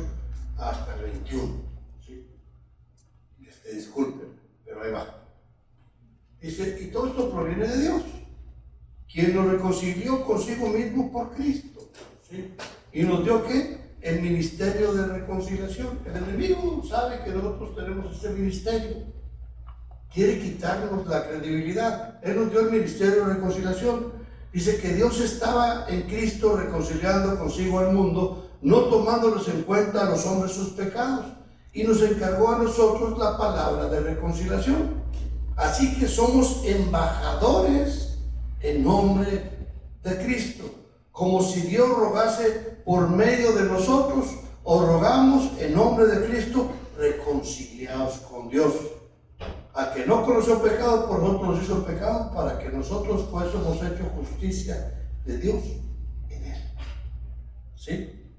hasta 0.58 0.94
el 0.94 1.02
21. 1.10 1.54
¿sí? 2.06 2.24
Este, 3.44 3.74
disculpen, 3.74 4.38
pero 4.64 4.80
ahí 4.80 4.92
va. 4.92 5.24
Dice, 6.40 6.78
y 6.80 6.92
todo 6.92 7.08
esto 7.08 7.32
proviene 7.32 7.66
de 7.66 7.80
Dios, 7.80 8.02
quien 9.12 9.36
nos 9.36 9.46
reconcilió 9.46 10.24
consigo 10.24 10.68
mismo 10.68 11.12
por 11.12 11.32
Cristo. 11.32 11.90
¿sí? 12.28 12.54
Y 12.92 13.02
nos 13.02 13.24
dio 13.24 13.44
qué? 13.44 13.82
El 14.00 14.22
ministerio 14.22 14.92
de 14.94 15.06
reconciliación. 15.06 16.00
El 16.06 16.24
enemigo 16.24 16.82
sabe 16.88 17.22
que 17.22 17.30
nosotros 17.30 17.76
tenemos 17.76 18.16
ese 18.16 18.30
ministerio. 18.30 18.96
Quiere 20.12 20.40
quitarnos 20.40 21.06
la 21.06 21.28
credibilidad. 21.28 22.18
Él 22.22 22.36
nos 22.36 22.50
dio 22.50 22.60
el 22.60 22.70
ministerio 22.70 23.26
de 23.26 23.34
reconciliación. 23.34 24.12
Dice 24.52 24.78
que 24.78 24.94
Dios 24.94 25.20
estaba 25.20 25.86
en 25.88 26.02
Cristo 26.02 26.56
reconciliando 26.56 27.38
consigo 27.38 27.78
al 27.78 27.94
mundo, 27.94 28.50
no 28.60 28.80
tomándolos 28.84 29.48
en 29.48 29.62
cuenta 29.62 30.02
a 30.02 30.10
los 30.10 30.26
hombres 30.26 30.52
sus 30.52 30.70
pecados. 30.70 31.26
Y 31.72 31.84
nos 31.84 32.02
encargó 32.02 32.50
a 32.50 32.58
nosotros 32.58 33.18
la 33.18 33.38
palabra 33.38 33.86
de 33.86 34.00
reconciliación. 34.00 35.02
Así 35.56 35.98
que 35.98 36.08
somos 36.08 36.62
embajadores 36.64 38.11
en 38.62 38.84
nombre 38.84 39.42
de 40.02 40.24
Cristo, 40.24 40.64
como 41.10 41.42
si 41.42 41.62
Dios 41.62 41.88
rogase 41.88 42.78
por 42.84 43.08
medio 43.10 43.52
de 43.52 43.64
nosotros, 43.64 44.26
o 44.64 44.86
rogamos 44.86 45.58
en 45.58 45.74
nombre 45.74 46.06
de 46.06 46.26
Cristo, 46.26 46.70
reconciliados 46.96 48.18
con 48.18 48.48
Dios. 48.48 48.74
Al 49.74 49.92
que 49.94 50.06
no 50.06 50.24
conoció 50.24 50.62
pecado, 50.62 51.08
por 51.08 51.20
nosotros 51.20 51.56
nos 51.56 51.64
hizo 51.64 51.84
pecado, 51.84 52.32
para 52.32 52.58
que 52.58 52.68
nosotros 52.68 53.28
hemos 53.30 53.76
hecho 53.76 54.04
justicia 54.16 55.10
de 55.24 55.38
Dios 55.38 55.64
en 56.30 56.44
él. 56.44 56.62
¿Sí? 57.74 58.32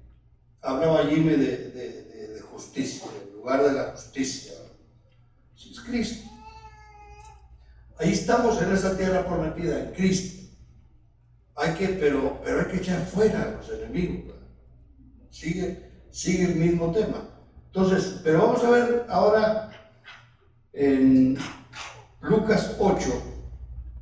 Hablaba 0.62 1.04
Jimmy 1.06 1.32
de, 1.32 1.70
de, 1.70 2.02
de 2.34 2.40
justicia, 2.40 3.08
en 3.22 3.36
lugar 3.36 3.62
de 3.64 3.72
la 3.72 3.92
justicia. 3.92 4.54
Si 5.54 5.72
es 5.72 5.80
Cristo. 5.80 6.33
Ahí 7.98 8.12
estamos 8.12 8.60
en 8.60 8.72
esa 8.72 8.96
tierra 8.96 9.24
prometida, 9.26 9.78
en 9.80 9.92
Cristo. 9.92 10.42
Hay 11.56 11.74
que, 11.74 11.88
pero, 11.88 12.40
pero 12.44 12.60
hay 12.60 12.66
que 12.66 12.78
echar 12.78 13.04
fuera 13.06 13.42
a 13.42 13.50
los 13.52 13.70
enemigos. 13.70 14.34
Sigue, 15.30 15.90
sigue 16.10 16.44
el 16.44 16.56
mismo 16.56 16.90
tema. 16.90 17.28
Entonces, 17.66 18.20
pero 18.24 18.38
vamos 18.38 18.64
a 18.64 18.70
ver 18.70 19.06
ahora 19.08 19.70
en 20.72 21.38
Lucas 22.20 22.76
8, 22.78 23.22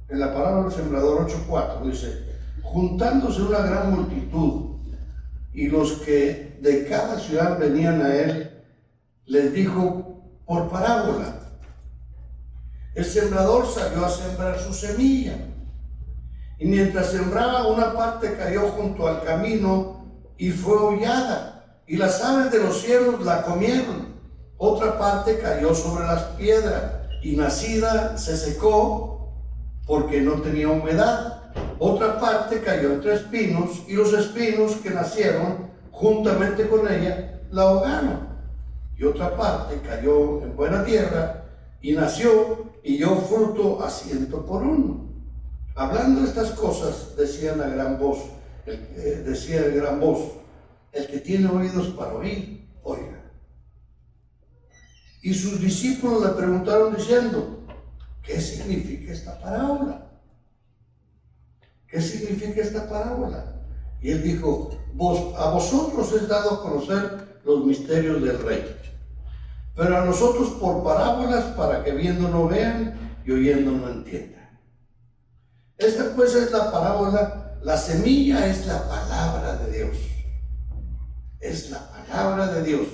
en 0.08 0.20
la 0.20 0.32
palabra 0.32 0.62
del 0.64 0.72
sembrador 0.72 1.26
8.4, 1.28 1.90
dice, 1.90 2.24
juntándose 2.62 3.42
una 3.42 3.58
gran 3.58 3.94
multitud 3.94 4.76
y 5.52 5.68
los 5.68 5.92
que 6.00 6.58
de 6.60 6.86
cada 6.86 7.18
ciudad 7.18 7.58
venían 7.58 8.00
a 8.00 8.14
él, 8.14 8.62
les 9.26 9.52
dijo 9.52 10.22
por 10.46 10.70
parábola, 10.70 11.41
el 12.94 13.04
sembrador 13.04 13.66
salió 13.66 14.04
a 14.04 14.08
sembrar 14.08 14.58
su 14.58 14.74
semilla 14.74 15.36
y 16.58 16.66
mientras 16.66 17.10
sembraba 17.10 17.66
una 17.68 17.94
parte 17.94 18.36
cayó 18.36 18.68
junto 18.68 19.08
al 19.08 19.24
camino 19.24 20.04
y 20.36 20.50
fue 20.50 20.76
hollada 20.76 21.80
y 21.86 21.96
las 21.96 22.22
aves 22.22 22.52
de 22.52 22.58
los 22.62 22.80
cielos 22.80 23.24
la 23.24 23.42
comieron. 23.42 24.12
Otra 24.58 24.98
parte 24.98 25.38
cayó 25.38 25.74
sobre 25.74 26.04
las 26.04 26.22
piedras 26.36 26.92
y 27.22 27.36
nacida 27.36 28.16
se 28.16 28.36
secó 28.36 29.32
porque 29.86 30.20
no 30.20 30.34
tenía 30.42 30.68
humedad. 30.68 31.50
Otra 31.78 32.20
parte 32.20 32.60
cayó 32.60 32.92
entre 32.92 33.14
espinos 33.14 33.82
y 33.88 33.94
los 33.94 34.12
espinos 34.12 34.76
que 34.76 34.90
nacieron 34.90 35.70
juntamente 35.90 36.68
con 36.68 36.86
ella 36.90 37.40
la 37.50 37.62
ahogaron. 37.62 38.28
Y 38.96 39.04
otra 39.04 39.36
parte 39.36 39.80
cayó 39.80 40.42
en 40.42 40.54
buena 40.54 40.84
tierra 40.84 41.44
y 41.80 41.92
nació 41.92 42.71
y 42.82 42.96
dio 42.96 43.16
fruto 43.16 43.82
a 43.82 43.90
ciento 43.90 44.44
por 44.44 44.62
uno. 44.62 45.08
Hablando 45.74 46.24
estas 46.24 46.50
cosas, 46.50 47.16
decían 47.16 47.60
a 47.60 47.68
gran 47.68 47.98
voz, 47.98 48.18
eh, 48.66 49.22
decía 49.26 49.64
el 49.64 49.76
gran 49.76 50.00
voz, 50.00 50.32
el 50.92 51.06
que 51.06 51.18
tiene 51.18 51.48
oídos 51.48 51.88
para 51.88 52.14
oír, 52.14 52.68
oiga. 52.82 53.32
Y 55.22 55.32
sus 55.32 55.60
discípulos 55.60 56.26
le 56.26 56.32
preguntaron 56.32 56.94
diciendo, 56.94 57.60
¿qué 58.22 58.40
significa 58.40 59.12
esta 59.12 59.40
parábola? 59.40 60.10
¿Qué 61.88 62.00
significa 62.00 62.60
esta 62.60 62.88
parábola? 62.88 63.62
Y 64.00 64.10
él 64.10 64.22
dijo, 64.22 64.70
a 65.36 65.50
vosotros 65.50 66.12
es 66.12 66.28
dado 66.28 66.50
a 66.50 66.62
conocer 66.62 67.40
los 67.44 67.64
misterios 67.64 68.22
del 68.22 68.38
rey, 68.42 68.76
pero 69.74 69.96
a 69.96 70.04
nosotros 70.04 70.50
por 70.60 70.84
parábolas 70.84 71.44
para 71.56 71.82
que 71.82 71.92
viendo 71.92 72.28
no 72.28 72.48
vean 72.48 73.16
y 73.24 73.32
oyendo 73.32 73.72
no 73.72 73.88
entiendan. 73.88 74.60
Esta 75.78 76.14
pues 76.14 76.34
es 76.34 76.52
la 76.52 76.70
parábola, 76.70 77.58
la 77.62 77.76
semilla 77.76 78.46
es 78.46 78.66
la 78.66 78.86
palabra 78.88 79.56
de 79.56 79.78
Dios. 79.78 79.96
Es 81.40 81.70
la 81.70 81.90
palabra 81.90 82.52
de 82.54 82.62
Dios. 82.62 82.86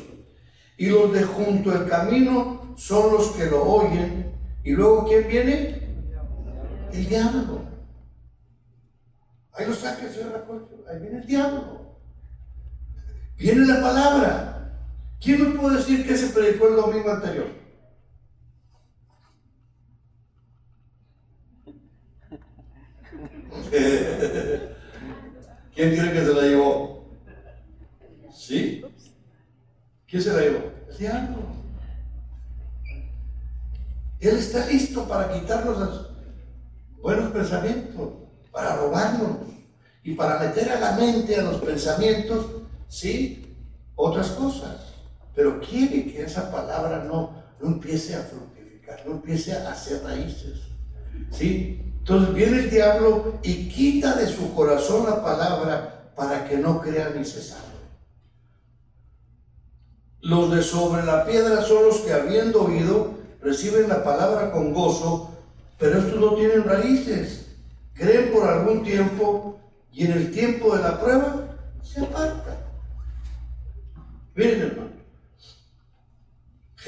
Y 0.77 0.87
los 0.87 1.13
de 1.13 1.25
junto 1.25 1.73
al 1.73 1.87
camino 1.87 2.75
son 2.77 3.13
los 3.13 3.29
que 3.33 3.47
lo 3.47 3.65
oyen. 3.65 4.33
Y 4.63 4.73
luego, 4.73 5.07
¿quién 5.07 5.29
viene? 5.29 5.89
El 6.93 7.09
diablo. 7.09 7.63
Ahí 9.53 9.67
lo 9.67 9.75
saca 9.75 10.07
el 10.07 10.13
Señor 10.13 10.47
Ahí 10.89 11.01
viene 11.01 11.19
el 11.19 11.27
diablo. 11.27 11.99
Viene 13.37 13.67
la 13.67 13.83
palabra. 13.83 14.48
¿Quién 15.21 15.43
me 15.43 15.59
puede 15.59 15.79
decir 15.79 16.07
que 16.07 16.17
se 16.17 16.29
predicó 16.29 16.69
el 16.69 16.77
domingo 16.77 17.11
anterior? 17.11 17.49
¿Quién 25.75 25.97
cree 25.97 26.13
que 26.13 26.25
se 26.25 26.35
la 26.35 26.43
llevó? 26.43 27.05
¿Sí? 28.33 28.85
¿Quién 30.07 30.23
se 30.23 30.33
la 30.33 30.41
llevó? 30.41 30.73
El 30.91 30.99
diablo. 30.99 31.37
Él 34.21 34.37
está 34.37 34.67
listo 34.67 35.07
para 35.07 35.33
quitarnos 35.33 35.79
los 35.79 36.11
buenos 37.01 37.31
pensamientos, 37.33 38.13
para 38.51 38.77
robarnos 38.77 39.39
y 40.03 40.15
para 40.15 40.39
meter 40.39 40.71
a 40.71 40.81
la 40.81 40.93
mente, 40.93 41.37
a 41.37 41.43
los 41.43 41.61
pensamientos, 41.61 42.47
¿sí? 42.89 43.55
Otras 43.95 44.31
cosas. 44.31 44.88
Pero 45.39 45.61
quiere 45.61 46.05
que 46.11 46.25
esa 46.25 46.51
palabra 46.51 47.05
no, 47.05 47.33
no 47.61 47.69
empiece 47.69 48.17
a 48.17 48.23
fructificar, 48.23 49.05
no 49.07 49.13
empiece 49.13 49.53
a 49.53 49.71
hacer 49.71 50.03
raíces. 50.03 50.63
¿Sí? 51.31 51.81
Entonces 52.01 52.35
viene 52.35 52.59
el 52.59 52.71
diablo 52.71 53.39
y 53.45 53.69
quita 53.69 54.17
de 54.17 54.27
su 54.27 54.53
corazón 54.53 55.07
la 55.09 55.23
palabra 55.23 56.11
para 56.17 56.49
que 56.49 56.57
no 56.57 56.81
crea 56.81 57.13
ni 57.17 57.25
se 57.25 57.41
salve. 57.41 57.63
Los 60.23 60.51
de 60.51 60.61
sobre 60.61 61.05
la 61.05 61.25
piedra 61.25 61.63
son 61.63 61.85
los 61.85 61.99
que 61.99 62.13
habiendo 62.13 62.65
oído 62.65 63.15
reciben 63.41 63.89
la 63.89 64.03
palabra 64.03 64.51
con 64.51 64.75
gozo, 64.75 65.39
pero 65.79 66.01
estos 66.01 66.19
no 66.19 66.35
tienen 66.35 66.65
raíces. 66.65 67.47
Creen 67.95 68.33
por 68.33 68.45
algún 68.45 68.83
tiempo 68.83 69.61
y 69.93 70.05
en 70.05 70.13
el 70.15 70.33
tiempo 70.33 70.77
de 70.77 70.83
la 70.83 71.01
prueba 71.01 71.45
se 71.81 72.01
apartan. 72.01 72.57
Miren 74.35 74.63
hermano, 74.63 74.98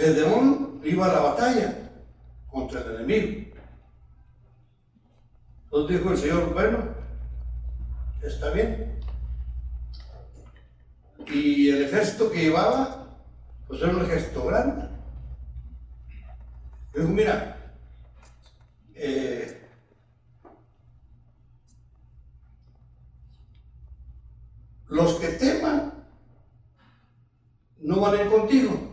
Gedeón 0.01 0.81
iba 0.83 1.05
a 1.05 1.13
la 1.13 1.21
batalla 1.21 1.91
contra 2.49 2.81
el 2.81 2.95
enemigo. 2.95 3.51
Entonces 5.65 5.99
dijo 5.99 6.11
el 6.11 6.19
Señor, 6.19 6.55
bueno, 6.55 6.79
está 8.23 8.51
bien. 8.51 8.99
Y 11.27 11.69
el 11.69 11.85
ejército 11.85 12.31
que 12.31 12.45
llevaba, 12.45 13.09
pues 13.69 13.83
era 13.83 13.93
un 13.93 14.03
ejército 14.03 14.47
grande. 14.47 14.89
Dijo, 16.95 17.09
mira, 17.09 17.75
eh, 18.95 19.69
los 24.89 25.15
que 25.21 25.29
teman 25.29 25.93
no 27.81 28.01
van 28.01 28.15
a 28.15 28.23
ir 28.23 28.31
contigo. 28.31 28.90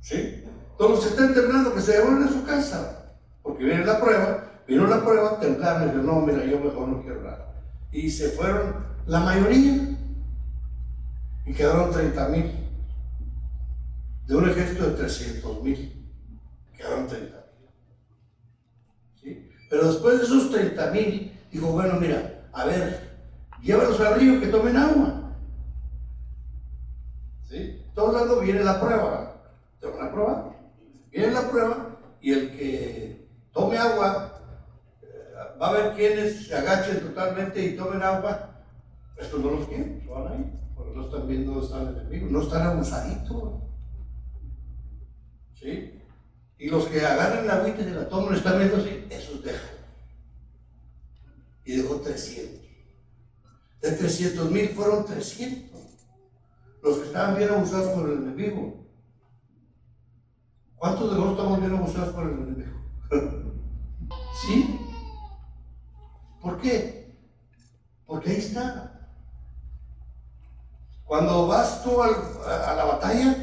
¿Sí? 0.00 0.44
Todos 0.78 0.90
los 0.90 1.00
que 1.00 1.08
estén 1.10 1.34
temblando, 1.34 1.74
que 1.74 1.80
se 1.80 1.92
devuelvan 1.92 2.28
a 2.28 2.32
su 2.32 2.44
casa, 2.44 3.16
porque 3.42 3.64
viene 3.64 3.84
la 3.84 4.00
prueba 4.00 4.50
Vino 4.70 4.86
la 4.86 5.02
prueba, 5.02 5.40
temblaron 5.40 5.82
y 5.82 5.90
dijo, 5.90 6.02
no, 6.04 6.20
mira, 6.20 6.44
yo 6.44 6.60
mejor 6.60 6.86
no 6.86 7.02
quiero 7.02 7.22
nada. 7.22 7.56
Y 7.90 8.08
se 8.08 8.28
fueron 8.28 8.86
la 9.04 9.18
mayoría 9.18 9.98
y 11.44 11.52
quedaron 11.52 11.90
30 11.90 12.28
mil. 12.28 12.52
De 14.28 14.36
un 14.36 14.48
ejército 14.48 14.90
de 14.90 14.92
300 14.92 15.62
mil, 15.64 16.08
quedaron 16.76 17.08
30 17.08 17.44
mil. 19.24 19.50
Pero 19.68 19.88
después 19.88 20.18
de 20.18 20.24
esos 20.26 20.52
30 20.52 20.90
mil, 20.92 21.36
dijo, 21.50 21.72
bueno, 21.72 21.98
mira, 21.98 22.48
a 22.52 22.64
ver, 22.64 23.18
llévalos 23.60 23.98
al 23.98 24.20
río 24.20 24.38
que 24.38 24.46
tomen 24.46 24.76
agua. 24.76 25.32
¿Sí? 27.48 27.82
Todo 27.92 28.06
hablando 28.06 28.38
viene 28.38 28.62
la 28.62 28.80
prueba. 28.80 29.29
¿Tengo 30.10 30.22
la 30.22 30.24
prueba? 30.24 30.56
Viene 31.10 31.32
la 31.32 31.50
prueba 31.50 31.98
y 32.20 32.32
el 32.32 32.50
que 32.50 33.28
tome 33.52 33.76
agua 33.78 34.40
va 35.60 35.66
a 35.66 35.70
haber 35.70 35.94
quienes 35.94 36.46
se 36.46 36.56
agachen 36.56 37.00
totalmente 37.00 37.64
y 37.64 37.76
tomen 37.76 38.02
agua. 38.02 38.64
Estos 39.16 39.40
no 39.40 39.50
los 39.50 39.68
quieren, 39.68 40.02
van 40.08 40.28
ahí, 40.28 40.60
porque 40.74 40.96
no 40.96 41.04
están 41.04 41.28
viendo 41.28 41.52
dónde 41.52 41.66
está 41.66 41.82
el 41.82 41.96
enemigo, 41.96 42.30
no 42.30 42.42
están 42.42 42.62
abusaditos. 42.62 43.62
¿Sí? 45.54 46.00
Y 46.58 46.70
los 46.70 46.86
que 46.86 47.04
agarran 47.04 47.46
la 47.46 47.56
agüita 47.56 47.82
y 47.82 47.84
se 47.84 47.90
la 47.90 48.08
toman, 48.08 48.34
están 48.34 48.58
viendo 48.58 48.76
así, 48.78 49.06
esos 49.10 49.42
dejan. 49.44 49.76
Y 51.64 51.76
dejó 51.76 51.96
300. 51.96 52.60
De 53.82 53.92
300 53.92 54.50
mil 54.50 54.68
fueron 54.70 55.04
300. 55.04 55.80
Los 56.82 56.98
que 56.98 57.06
estaban 57.06 57.36
bien 57.36 57.50
abusados 57.50 57.90
por 57.90 58.08
el 58.08 58.18
enemigo. 58.18 58.79
¿Cuántos 60.80 61.10
de 61.10 61.18
nosotros 61.18 61.32
estamos 61.32 61.60
bien 61.60 61.76
abusados 61.76 62.14
por 62.14 62.24
el 62.24 62.38
enemigo? 62.38 62.80
¿Sí? 64.40 64.80
¿Por 66.40 66.58
qué? 66.58 67.18
Porque 68.06 68.30
ahí 68.30 68.36
está. 68.36 69.10
Cuando 71.04 71.46
vas 71.48 71.84
tú 71.84 72.02
a, 72.02 72.08
la 72.74 72.84
batalla, 72.84 73.36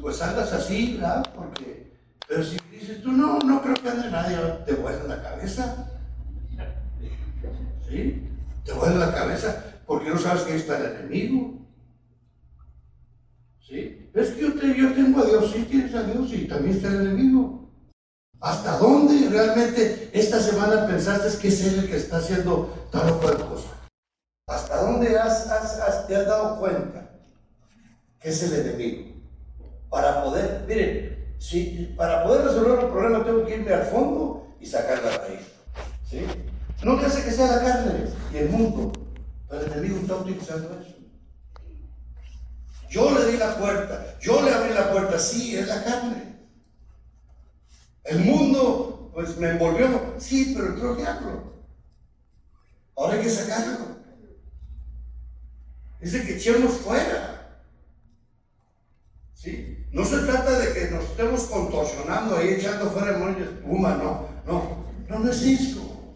pues 0.00 0.22
andas 0.22 0.50
así, 0.54 0.94
¿verdad? 0.94 1.22
Porque, 1.36 1.98
pero 2.26 2.42
si 2.42 2.56
dices 2.70 3.02
tú, 3.02 3.12
no, 3.12 3.40
no 3.40 3.60
creo 3.60 3.74
que 3.74 3.90
ande 3.90 4.10
nadie, 4.10 4.38
te 4.64 4.72
vuelve 4.72 5.06
la 5.06 5.22
cabeza. 5.22 5.86
¿Sí? 7.86 8.26
Te 8.64 8.72
vuelve 8.72 8.98
la 8.98 9.12
cabeza 9.12 9.82
porque 9.86 10.08
no 10.08 10.18
sabes 10.18 10.44
que 10.44 10.52
ahí 10.52 10.58
está 10.60 10.78
el 10.78 10.96
enemigo. 10.96 11.63
Es 14.14 14.30
que 14.30 14.42
yo, 14.42 14.94
tengo 14.94 15.22
a 15.22 15.26
Dios, 15.26 15.50
sí 15.52 15.64
tienes 15.64 15.92
a 15.94 16.04
Dios 16.04 16.32
y 16.32 16.46
también 16.46 16.76
está 16.76 16.88
el 16.88 17.00
enemigo. 17.00 17.68
¿Hasta 18.40 18.78
dónde 18.78 19.28
realmente 19.28 20.10
esta 20.12 20.38
semana 20.38 20.86
pensaste 20.86 21.36
que 21.38 21.48
es 21.48 21.64
Él 21.64 21.80
el 21.80 21.90
que 21.90 21.96
está 21.96 22.18
haciendo 22.18 22.88
tal 22.92 23.10
o 23.10 23.20
cual 23.20 23.36
cosa? 23.48 23.68
¿Hasta 24.46 24.82
dónde? 24.82 25.06
dónde 25.06 25.18
has, 25.18 26.06
te 26.06 26.16
has 26.16 26.26
dado 26.26 26.60
cuenta 26.60 27.10
que 28.20 28.28
es 28.28 28.42
el 28.44 28.66
enemigo? 28.66 29.14
Para 29.90 30.22
poder, 30.22 30.64
miren, 30.68 31.34
si, 31.38 31.92
para 31.96 32.22
poder 32.22 32.44
resolver 32.44 32.84
un 32.84 32.92
problema 32.92 33.24
tengo 33.24 33.44
que 33.44 33.56
irme 33.56 33.72
al 33.72 33.86
fondo 33.86 34.54
y 34.60 34.66
sacar 34.66 35.02
la 35.02 35.18
raíz. 35.18 35.46
¿sí? 36.08 36.24
No 36.84 37.00
que 37.00 37.06
hace 37.06 37.24
que 37.24 37.32
sea 37.32 37.56
la 37.56 37.64
carne 37.64 38.04
y 38.32 38.36
el 38.36 38.50
mundo, 38.50 38.92
pero 39.48 39.62
el 39.62 39.72
enemigo 39.72 39.98
está 39.98 40.16
utilizando 40.16 40.78
eso. 40.80 41.03
Yo 42.94 43.10
le 43.10 43.32
di 43.32 43.36
la 43.38 43.58
puerta, 43.58 44.16
yo 44.20 44.40
le 44.40 44.52
abrí 44.52 44.72
la 44.72 44.92
puerta, 44.92 45.18
sí, 45.18 45.56
es 45.56 45.66
la 45.66 45.82
carne. 45.82 46.36
El 48.04 48.20
mundo, 48.20 49.10
pues 49.12 49.36
me 49.36 49.50
envolvió, 49.50 50.14
sí, 50.20 50.52
pero 50.54 50.68
entró 50.68 50.92
el 50.92 50.98
diablo. 50.98 51.64
Ahora 52.94 53.14
hay 53.14 53.22
que 53.22 53.30
sacarlo. 53.30 53.96
Dice 56.00 56.24
que 56.24 56.36
echemos 56.36 56.74
fuera. 56.74 57.64
¿Sí? 59.34 59.84
No 59.90 60.04
se 60.04 60.18
trata 60.18 60.56
de 60.56 60.72
que 60.72 60.90
nos 60.92 61.02
estemos 61.02 61.42
contorsionando 61.46 62.36
ahí, 62.36 62.50
echando 62.50 62.92
fuera 62.92 63.10
demonios, 63.10 63.48
espuma, 63.48 63.96
no, 63.96 64.28
no, 64.46 64.86
no, 65.08 65.18
no 65.18 65.30
es 65.32 65.42
eso. 65.42 66.14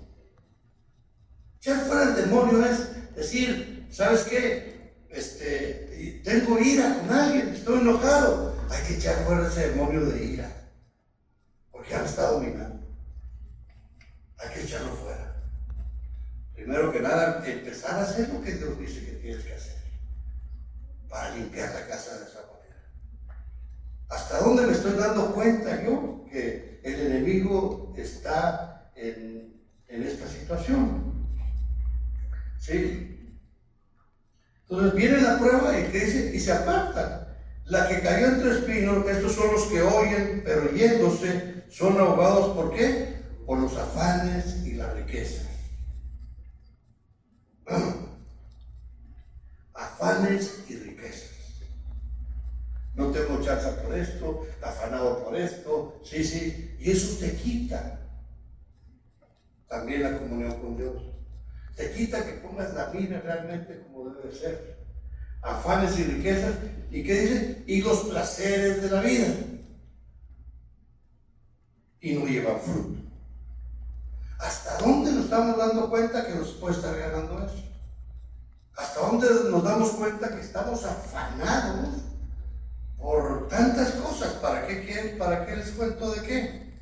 Echar 1.56 1.86
fuera 1.86 2.04
el 2.04 2.14
demonio 2.14 2.64
es 2.64 3.16
decir, 3.16 3.88
¿sabes 3.90 4.22
qué? 4.22 4.77
Este, 5.18 6.20
tengo 6.22 6.60
ira 6.60 6.96
con 7.00 7.10
alguien, 7.10 7.48
estoy 7.48 7.80
enojado. 7.80 8.54
Hay 8.70 8.86
que 8.86 8.94
echar 8.94 9.24
fuera 9.24 9.48
ese 9.48 9.70
demonio 9.70 10.06
de 10.06 10.24
ira, 10.24 10.70
porque 11.72 11.90
ya 11.90 11.98
me 11.98 12.04
está 12.04 12.30
dominando. 12.30 12.86
Hay 14.38 14.54
que 14.54 14.62
echarlo 14.62 14.94
fuera. 14.94 15.42
Primero 16.54 16.92
que 16.92 17.00
nada, 17.00 17.44
empezar 17.44 17.98
a 17.98 18.02
hacer 18.02 18.28
lo 18.28 18.40
que 18.42 18.52
Dios 18.52 18.78
dice 18.78 19.04
que 19.04 19.12
tienes 19.12 19.44
que 19.44 19.54
hacer 19.54 19.78
para 21.08 21.34
limpiar 21.34 21.74
la 21.74 21.88
casa 21.88 22.16
de 22.16 22.24
esa 22.24 22.40
manera. 22.42 22.90
¿Hasta 24.10 24.38
dónde 24.38 24.66
me 24.66 24.72
estoy 24.72 24.92
dando 24.92 25.34
cuenta 25.34 25.82
yo 25.82 26.26
que 26.30 26.80
el 26.84 27.06
enemigo 27.06 27.92
está 27.96 28.92
en, 28.94 29.64
esta 29.88 30.28
situación? 30.28 31.26
Sí. 32.60 33.17
Entonces 34.70 34.94
viene 34.94 35.20
la 35.22 35.38
prueba 35.38 35.78
y, 35.78 35.84
dice, 35.84 36.30
y 36.34 36.40
se 36.40 36.52
aparta. 36.52 37.36
La 37.64 37.88
que 37.88 38.00
cayó 38.00 38.28
entre 38.28 38.50
espinos, 38.50 39.06
estos 39.08 39.32
son 39.32 39.52
los 39.52 39.64
que 39.64 39.82
oyen, 39.82 40.42
pero 40.44 40.70
yéndose, 40.72 41.64
son 41.70 41.98
ahogados. 41.98 42.54
¿Por 42.54 42.74
qué? 42.74 43.22
Por 43.46 43.60
los 43.60 43.76
afanes 43.76 44.64
y 44.64 44.72
la 44.72 44.92
riqueza. 44.92 45.42
Afanes 49.74 50.64
y 50.68 50.76
riquezas. 50.76 51.28
No 52.94 53.10
tengo 53.12 53.40
chance 53.40 53.68
por 53.82 53.96
esto, 53.96 54.46
afanado 54.60 55.24
por 55.24 55.36
esto, 55.36 56.00
sí, 56.02 56.24
sí, 56.24 56.76
y 56.80 56.90
eso 56.90 57.16
te 57.20 57.36
quita 57.36 58.00
también 59.68 60.02
la 60.02 60.18
comunión 60.18 60.60
con 60.60 60.76
Dios. 60.76 61.17
Te 61.78 61.92
quita 61.92 62.26
que 62.26 62.32
pongas 62.32 62.74
la 62.74 62.86
vida 62.86 63.20
realmente 63.20 63.84
como 63.84 64.10
debe 64.10 64.34
ser. 64.34 64.78
Afanes 65.42 65.96
y 65.96 66.02
riquezas, 66.02 66.56
¿y 66.90 67.04
qué 67.04 67.20
dice? 67.20 67.64
Y 67.68 67.82
los 67.82 68.00
placeres 68.00 68.82
de 68.82 68.90
la 68.90 69.00
vida. 69.00 69.28
Y 72.00 72.14
no 72.14 72.26
llevan 72.26 72.60
fruto. 72.60 73.00
¿Hasta 74.40 74.78
dónde 74.78 75.12
nos 75.12 75.26
estamos 75.26 75.56
dando 75.56 75.88
cuenta 75.88 76.26
que 76.26 76.34
nos 76.34 76.48
puede 76.54 76.74
estar 76.74 76.98
ganando 76.98 77.46
eso? 77.46 77.62
¿Hasta 78.76 79.00
dónde 79.00 79.28
nos 79.48 79.62
damos 79.62 79.90
cuenta 79.90 80.34
que 80.34 80.40
estamos 80.40 80.84
afanados 80.84 81.90
por 82.96 83.46
tantas 83.46 83.92
cosas? 83.92 84.32
¿Para 84.34 84.66
qué 84.66 84.84
quieren? 84.84 85.16
¿Para 85.16 85.46
qué 85.46 85.54
les 85.54 85.70
cuento 85.70 86.10
de 86.10 86.22
qué? 86.22 86.80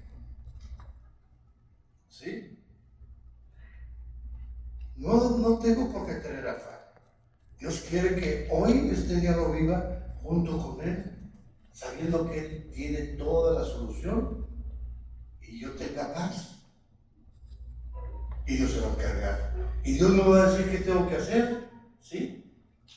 ¿Sí? 2.08 2.45
No, 4.96 5.38
no 5.38 5.58
tengo 5.58 5.92
por 5.92 6.06
qué 6.06 6.14
tener 6.14 6.46
afán. 6.48 6.80
Dios 7.58 7.84
quiere 7.88 8.16
que 8.16 8.48
hoy 8.50 8.90
este 8.92 9.20
día 9.20 9.36
lo 9.36 9.52
viva 9.52 10.14
junto 10.22 10.58
con 10.58 10.86
Él, 10.86 11.30
sabiendo 11.72 12.30
que 12.30 12.38
Él 12.38 12.70
tiene 12.74 13.00
toda 13.18 13.60
la 13.60 13.66
solución 13.66 14.46
y 15.40 15.60
yo 15.60 15.72
tenga 15.72 16.12
paz 16.12 16.56
y 18.46 18.56
Dios 18.56 18.70
se 18.70 18.80
va 18.80 18.88
a 18.88 18.92
encargar. 18.92 19.54
Y 19.84 19.92
Dios 19.92 20.10
me 20.10 20.22
va 20.22 20.42
a 20.42 20.50
decir 20.50 20.70
qué 20.70 20.78
tengo 20.78 21.08
que 21.08 21.16
hacer, 21.16 21.68
¿sí? 22.00 22.52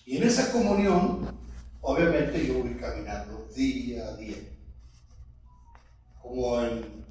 Y 0.06 0.18
en 0.18 0.24
esa 0.24 0.52
comunión, 0.52 1.38
obviamente 1.82 2.48
yo 2.48 2.64
voy 2.64 2.76
caminando 2.76 3.48
día 3.56 4.08
a 4.08 4.16
día. 4.18 4.38
Como 6.22 6.62
en, 6.62 7.06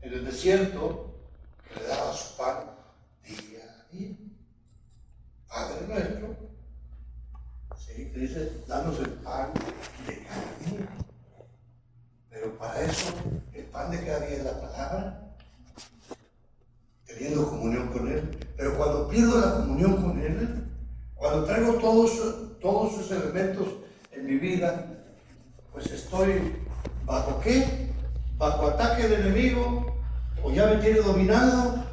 en 0.00 0.12
el 0.12 0.24
desierto, 0.24 1.14
que 1.68 1.80
le 1.80 1.86
daba 1.86 2.14
su 2.14 2.36
pan. 2.36 2.77
Padre 5.58 5.88
nuestro, 5.88 6.36
¿sí? 7.76 8.04
dice, 8.14 8.62
danos 8.68 8.96
el 9.00 9.10
pan 9.10 9.52
de 10.06 10.22
cada 10.22 10.70
día. 10.70 10.88
Pero 12.30 12.56
para 12.58 12.80
eso, 12.82 13.12
el 13.52 13.64
pan 13.64 13.90
de 13.90 14.04
cada 14.04 14.20
día 14.20 14.36
es 14.36 14.44
la 14.44 14.60
palabra 14.60 15.34
teniendo 17.04 17.48
comunión 17.48 17.88
con 17.88 18.06
Él. 18.06 18.38
Pero 18.56 18.76
cuando 18.76 19.08
pierdo 19.08 19.40
la 19.40 19.54
comunión 19.56 20.00
con 20.00 20.20
Él, 20.20 20.64
cuando 21.16 21.44
traigo 21.44 21.72
todos, 21.74 22.60
todos 22.60 22.94
sus 22.94 23.10
elementos 23.10 23.66
en 24.12 24.26
mi 24.26 24.36
vida, 24.36 24.86
pues 25.72 25.90
estoy 25.90 26.54
bajo 27.04 27.40
qué? 27.40 27.90
Bajo 28.36 28.68
ataque 28.68 29.08
del 29.08 29.26
enemigo, 29.26 29.96
o 30.40 30.52
ya 30.52 30.66
me 30.68 30.76
tiene 30.76 31.00
dominado, 31.00 31.84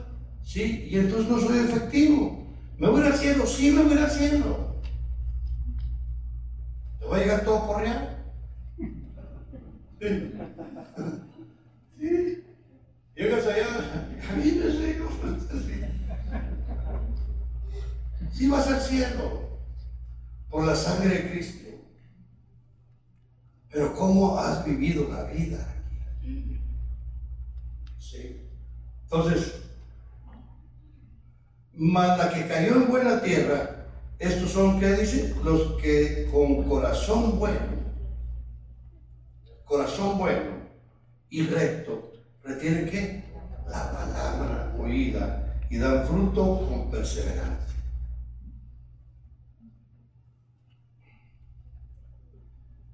¿sí? 0.43 0.88
Y 0.91 0.99
entonces 0.99 1.28
no 1.28 1.39
soy 1.39 1.58
efectivo. 1.58 2.35
¿Me 2.78 2.90
voy 2.90 3.02
al 3.02 3.14
cielo? 3.14 3.46
Sí, 3.46 3.72
me 3.72 3.84
voy 3.84 3.98
al 3.98 4.12
cielo. 4.12 4.82
¿Te 7.00 7.06
va 7.06 7.16
a 7.16 7.20
llegar 7.20 7.46
todo 7.46 7.68
por 7.68 7.82
allá? 7.82 8.26
¿Sí? 11.98 12.44
Llegas 13.16 13.48
allá, 13.48 14.10
camina, 14.28 14.66
Señor. 14.72 15.10
Si 18.34 18.48
vas 18.50 18.68
al 18.68 18.82
cielo 18.82 19.60
por 20.50 20.66
la 20.66 20.76
sangre 20.76 21.10
de 21.16 21.32
Cristo. 21.32 21.70
Pero 23.70 23.94
¿cómo 23.94 24.38
has 24.38 24.66
vivido 24.66 25.08
la 25.12 25.24
vida 25.32 25.76
aquí? 26.20 26.60
Sí. 28.00 28.50
Entonces, 29.04 29.64
más 31.78 32.18
la 32.18 32.30
que 32.30 32.48
cayó 32.48 32.76
en 32.76 32.88
buena 32.88 33.22
tierra, 33.22 33.86
estos 34.20 34.52
son, 34.52 34.80
¿qué 34.80 34.94
dice? 34.94 35.36
Los 35.44 35.82
que 35.82 36.30
con 36.32 36.64
corazón 36.64 37.38
bueno, 37.38 37.60
corazón 39.66 40.18
bueno 40.18 40.52
y 41.30 41.46
recto 41.48 42.14
retienen 42.44 42.90
qué? 42.90 43.26
La 43.68 43.92
palabra 43.92 44.74
oída 44.80 45.58
y 45.70 45.78
dan 45.78 46.08
fruto 46.08 46.68
con 46.68 46.90
perseverancia. 46.90 47.76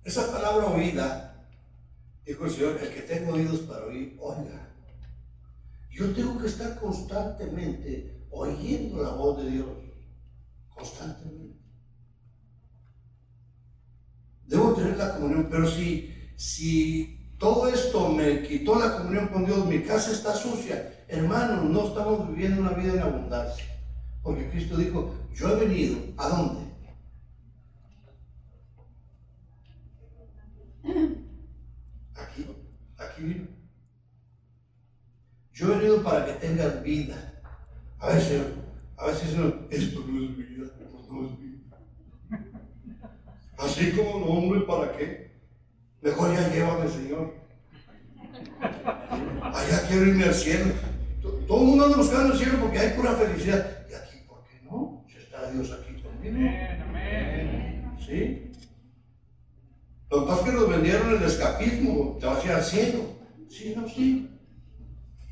Esa 0.04 0.32
palabra 0.32 0.66
oída, 0.68 1.46
dijo 2.26 2.46
el 2.46 2.52
Señor, 2.52 2.80
el 2.82 2.90
que 2.90 3.02
tenga 3.02 3.34
oídos 3.34 3.60
para 3.62 3.86
oír, 3.86 4.18
oiga. 4.20 4.70
Yo 5.92 6.12
tengo 6.16 6.40
que 6.40 6.48
estar 6.48 6.80
constantemente 6.80 8.21
oyendo 8.32 9.04
la 9.04 9.12
voz 9.12 9.44
de 9.44 9.52
Dios, 9.52 9.68
constantemente. 10.70 11.60
Debo 14.46 14.74
tener 14.74 14.98
la 14.98 15.14
comunión, 15.16 15.48
pero 15.50 15.66
si, 15.66 16.14
si 16.36 17.36
todo 17.38 17.68
esto 17.68 18.10
me 18.10 18.44
quitó 18.44 18.78
la 18.78 18.98
comunión 18.98 19.28
con 19.28 19.46
Dios, 19.46 19.66
mi 19.66 19.82
casa 19.82 20.12
está 20.12 20.34
sucia. 20.34 21.06
Hermanos, 21.08 21.66
no 21.66 21.88
estamos 21.88 22.28
viviendo 22.30 22.62
una 22.62 22.72
vida 22.72 22.94
en 22.94 23.00
abundancia. 23.00 23.66
Porque 24.22 24.50
Cristo 24.50 24.78
dijo, 24.78 25.16
yo 25.34 25.50
he 25.50 25.66
venido, 25.66 25.98
¿a 26.18 26.28
dónde? 26.30 26.72
Aquí, 32.16 32.46
aquí 32.98 33.24
vino. 33.24 33.48
Yo 35.54 35.74
he 35.74 35.78
venido 35.78 36.04
para 36.04 36.26
que 36.26 36.34
tengan 36.34 36.84
vida. 36.84 37.31
A 38.02 38.08
veces, 38.08 38.42
a 38.98 39.06
veces 39.06 39.30
esto 39.70 40.04
no 40.08 40.24
es 40.24 40.36
vida, 40.36 40.66
esto 40.66 41.08
no 41.12 41.28
es 41.28 41.40
vida. 41.40 41.78
Así 43.60 43.92
como 43.92 44.20
no, 44.20 44.26
hombre, 44.26 44.62
¿para 44.62 44.98
qué? 44.98 45.32
Mejor 46.02 46.34
ya 46.34 46.52
llévame, 46.52 46.90
Señor. 46.90 47.36
Allá 48.60 49.88
quiero 49.88 50.08
irme 50.08 50.24
al 50.24 50.34
cielo. 50.34 50.74
Todo 51.48 51.62
el 51.62 51.68
mundo 51.68 51.86
anda 51.86 51.98
buscando 51.98 52.34
el 52.34 52.40
cielo 52.40 52.58
porque 52.60 52.80
hay 52.80 52.98
pura 52.98 53.12
felicidad. 53.12 53.86
Y 53.88 53.94
aquí, 53.94 54.18
¿por 54.28 54.44
qué 54.46 54.60
no? 54.64 55.06
Si 55.08 55.18
está 55.18 55.52
Dios 55.52 55.72
aquí 55.72 56.02
conmigo. 56.02 56.50
¿Sí? 58.04 58.52
Lo 60.10 60.22
que 60.22 60.28
pasa 60.28 60.42
es 60.42 60.50
que 60.50 60.56
nos 60.56 60.70
vendieron 60.70 61.10
el 61.12 61.24
escapismo, 61.24 62.18
te 62.20 62.26
vas 62.26 62.42
a 62.42 62.46
ir 62.46 62.52
al 62.52 62.64
cielo. 62.64 63.00
Sí, 63.48 63.76
no, 63.78 63.88
sí. 63.88 64.28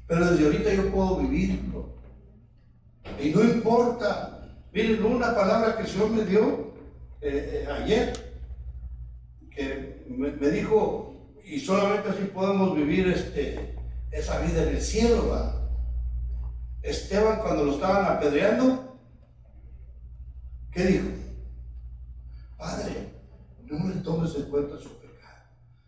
Pero 0.06 0.30
desde 0.30 0.46
ahorita 0.46 0.72
yo 0.72 0.92
puedo 0.92 1.18
vivirlo. 1.18 1.99
Y 3.22 3.32
no 3.32 3.44
importa. 3.44 4.40
Miren, 4.72 5.04
una 5.04 5.36
palabra 5.36 5.76
que 5.76 5.84
el 5.84 5.88
Señor 5.88 6.12
me 6.12 6.24
dio 6.26 6.74
eh, 7.22 7.66
eh, 7.66 7.72
ayer, 7.72 8.14
que 9.52 10.06
me, 10.08 10.50
dijo, 10.50 11.34
y 11.44 11.60
solamente 11.60 12.10
así 12.10 12.26
podemos 12.26 12.76
vivir 12.76 13.08
este, 13.08 13.76
esa 14.12 14.40
vida 14.40 14.64
en 14.64 14.70
el 14.70 14.82
cielo. 14.82 15.30
¿va? 15.30 15.70
Esteban 16.82 17.40
cuando 17.40 17.66
lo 17.66 17.74
estaban 17.74 18.06
apedreando, 18.18 18.98
¿qué 20.72 20.86
dijo? 20.86 21.10
Padre, 22.58 23.10
no 23.64 23.90
le 23.90 23.96
tomes 24.02 24.36
en 24.36 24.44
cuenta 24.50 24.78
su 24.78 24.98
pecado. 24.98 25.46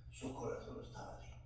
Su 0.09 0.33
corazón 0.33 0.77
estaba 0.81 1.19
limpio. 1.19 1.39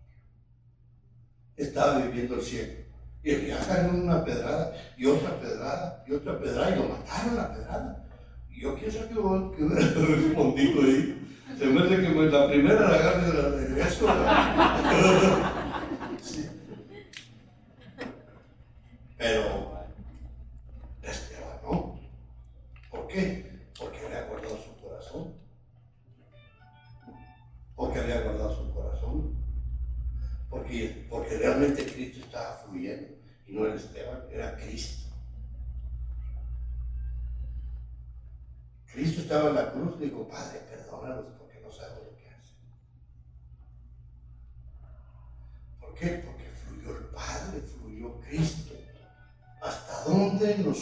Estaba 1.58 2.00
viviendo 2.00 2.36
el 2.36 2.42
cielo. 2.42 2.85
Y 3.26 3.32
el 3.32 3.50
en 3.50 4.04
una 4.04 4.24
pedrada, 4.24 4.72
y 4.96 5.08
otra 5.08 5.32
pedrada, 5.40 6.04
y 6.08 6.14
otra 6.14 6.40
pedrada, 6.40 6.70
y 6.70 6.76
lo 6.76 6.90
mataron 6.90 7.36
la 7.36 7.52
pedrada. 7.52 8.06
Y 8.52 8.62
yo 8.62 8.76
quiero 8.76 8.92
saber 8.92 9.10
que 9.10 9.20
hubiera 9.64 9.82
respondido 9.82 10.82
ahí. 10.84 11.28
Se 11.58 11.66
me 11.66 11.82
hace 11.82 12.02
que 12.02 12.10
la 12.10 12.48
primera 12.48 12.82
la 12.82 12.96
agarre 12.96 13.32
de 13.32 13.80
la. 13.80 15.52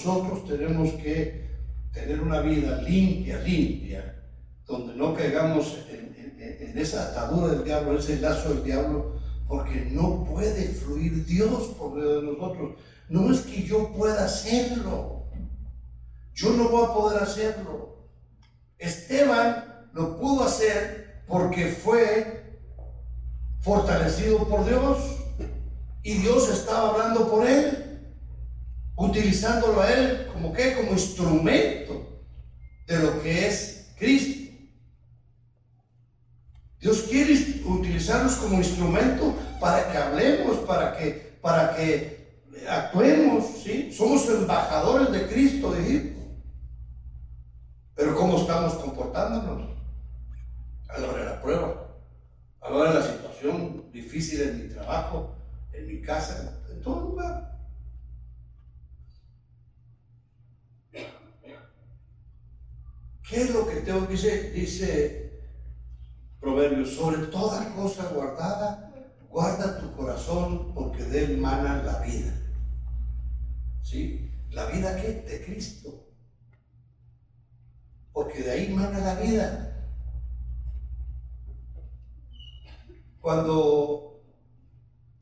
nosotros 0.05 0.45
tenemos 0.45 0.91
que 0.93 1.43
tener 1.93 2.19
una 2.21 2.41
vida 2.41 2.81
limpia, 2.81 3.39
limpia, 3.39 4.21
donde 4.65 4.95
no 4.95 5.13
caigamos 5.13 5.77
en, 5.89 6.03
esa 6.77 7.11
atadura 7.11 7.53
del 7.53 7.63
diablo, 7.63 7.97
ese 7.97 8.19
lazo 8.19 8.49
del 8.49 8.63
diablo, 8.63 9.19
porque 9.47 9.87
no 9.91 10.25
puede 10.25 10.67
fluir 10.69 11.25
Dios 11.25 11.75
por 11.77 11.93
medio 11.93 12.19
de 12.19 12.23
nosotros. 12.23 12.75
No 13.07 13.31
es 13.31 13.41
que 13.41 13.63
yo 13.63 13.93
pueda 13.93 14.25
hacerlo. 14.25 15.27
Yo 16.33 16.51
no 16.53 16.69
voy 16.69 16.85
a 16.85 16.93
poder 16.93 17.23
hacerlo. 17.23 18.09
Esteban 18.79 19.87
lo 19.93 20.17
pudo 20.17 20.43
hacer 20.43 21.23
porque 21.27 21.67
fue 21.67 22.59
fortalecido 23.61 24.47
por 24.47 24.65
Dios 24.65 24.97
y 26.01 26.15
Dios 26.15 26.49
estaba 26.49 26.89
hablando 26.89 27.29
por 27.29 27.47
él, 27.47 27.82
utilizándolo 28.95 29.81
a 29.81 29.91
él 29.91 30.27
como 30.31 30.53
que 30.53 30.75
como 30.75 30.91
instrumento 30.91 32.21
de 32.85 32.99
lo 32.99 33.21
que 33.21 33.47
es 33.47 33.93
Cristo. 33.97 34.43
Dios 36.79 37.03
quiere 37.03 37.33
utilizarnos 37.65 38.35
como 38.35 38.57
instrumento 38.57 39.33
para 39.59 39.89
que 39.89 39.97
hablemos, 39.97 40.57
para 40.67 40.97
que, 40.97 41.37
para 41.41 41.75
que 41.75 42.41
actuemos, 42.67 43.45
¿sí? 43.63 43.91
Somos 43.93 44.27
embajadores 44.27 45.11
de 45.11 45.27
Cristo 45.27 45.71
de 45.71 45.81
Egipto. 45.81 46.21
Pero 47.95 48.15
¿cómo 48.15 48.37
estamos 48.37 48.73
comportándonos? 48.73 49.69
A 50.89 50.99
la 50.99 51.07
hora 51.07 51.19
de 51.19 51.25
la 51.29 51.41
prueba, 51.41 51.87
a 52.59 52.69
la 52.69 52.75
hora 52.75 52.93
de 52.93 52.99
la 52.99 53.05
situación 53.05 53.89
difícil 53.93 54.41
en 54.41 54.63
mi 54.63 54.73
trabajo, 54.73 55.35
en 55.71 55.87
mi 55.87 56.01
casa, 56.01 56.59
en 56.69 56.81
todo 56.81 57.11
lugar. 57.11 57.32
¿Qué 63.33 63.41
es 63.41 63.49
lo 63.49 63.67
que 63.67 63.77
tengo? 63.77 64.01
Dice, 64.01 64.51
dice 64.51 65.41
Proverbios, 66.39 66.91
sobre 66.91 67.25
toda 67.27 67.73
cosa 67.73 68.09
guardada, 68.09 68.93
guarda 69.27 69.79
tu 69.79 69.91
corazón 69.95 70.71
porque 70.75 71.03
de 71.03 71.23
él 71.23 71.37
mana 71.39 71.81
la 71.81 71.99
vida. 72.01 72.31
¿Sí? 73.81 74.29
¿La 74.51 74.67
vida 74.67 75.01
qué? 75.01 75.13
De 75.13 75.43
Cristo 75.43 76.03
porque 78.11 78.43
de 78.43 78.51
ahí 78.51 78.69
mana 78.69 78.99
la 78.99 79.15
vida. 79.15 79.89
Cuando 83.19 84.21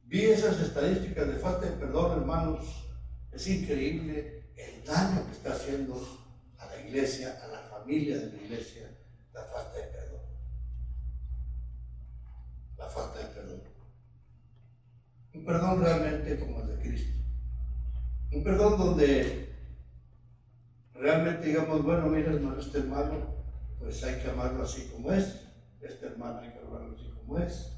vi 0.03 0.25
esas 0.25 0.59
estadísticas 0.59 1.29
de 1.29 1.35
falta 1.35 1.67
de 1.67 1.77
perdón, 1.77 2.19
hermanos, 2.19 2.89
es 3.31 3.47
increíble 3.47 4.51
el 4.57 4.83
daño 4.83 5.25
que 5.25 5.31
está 5.31 5.53
haciendo 5.53 6.20
iglesia, 6.87 7.39
a 7.43 7.47
la 7.47 7.59
familia 7.59 8.17
de 8.17 8.27
la 8.27 8.41
iglesia, 8.41 8.89
la 9.33 9.43
falta 9.43 9.77
de 9.77 9.83
perdón. 9.83 10.21
La 12.77 12.87
falta 12.87 13.19
de 13.19 13.25
perdón. 13.25 13.61
Un 15.33 15.45
perdón 15.45 15.81
realmente 15.81 16.39
como 16.39 16.61
el 16.61 16.67
de 16.67 16.79
Cristo. 16.79 17.19
Un 18.31 18.43
perdón 18.43 18.77
donde 18.77 19.51
realmente 20.93 21.47
digamos, 21.47 21.83
bueno, 21.83 22.07
mira 22.07 22.31
hermano, 22.31 22.59
este 22.59 22.79
hermano, 22.79 23.43
pues 23.79 24.03
hay 24.03 24.21
que 24.21 24.29
amarlo 24.29 24.63
así 24.63 24.87
como 24.89 25.11
es, 25.11 25.47
este 25.81 26.05
hermano 26.05 26.39
hay 26.39 26.51
que 26.51 26.59
amarlo 26.59 26.95
así 26.95 27.09
como 27.09 27.39
es. 27.39 27.71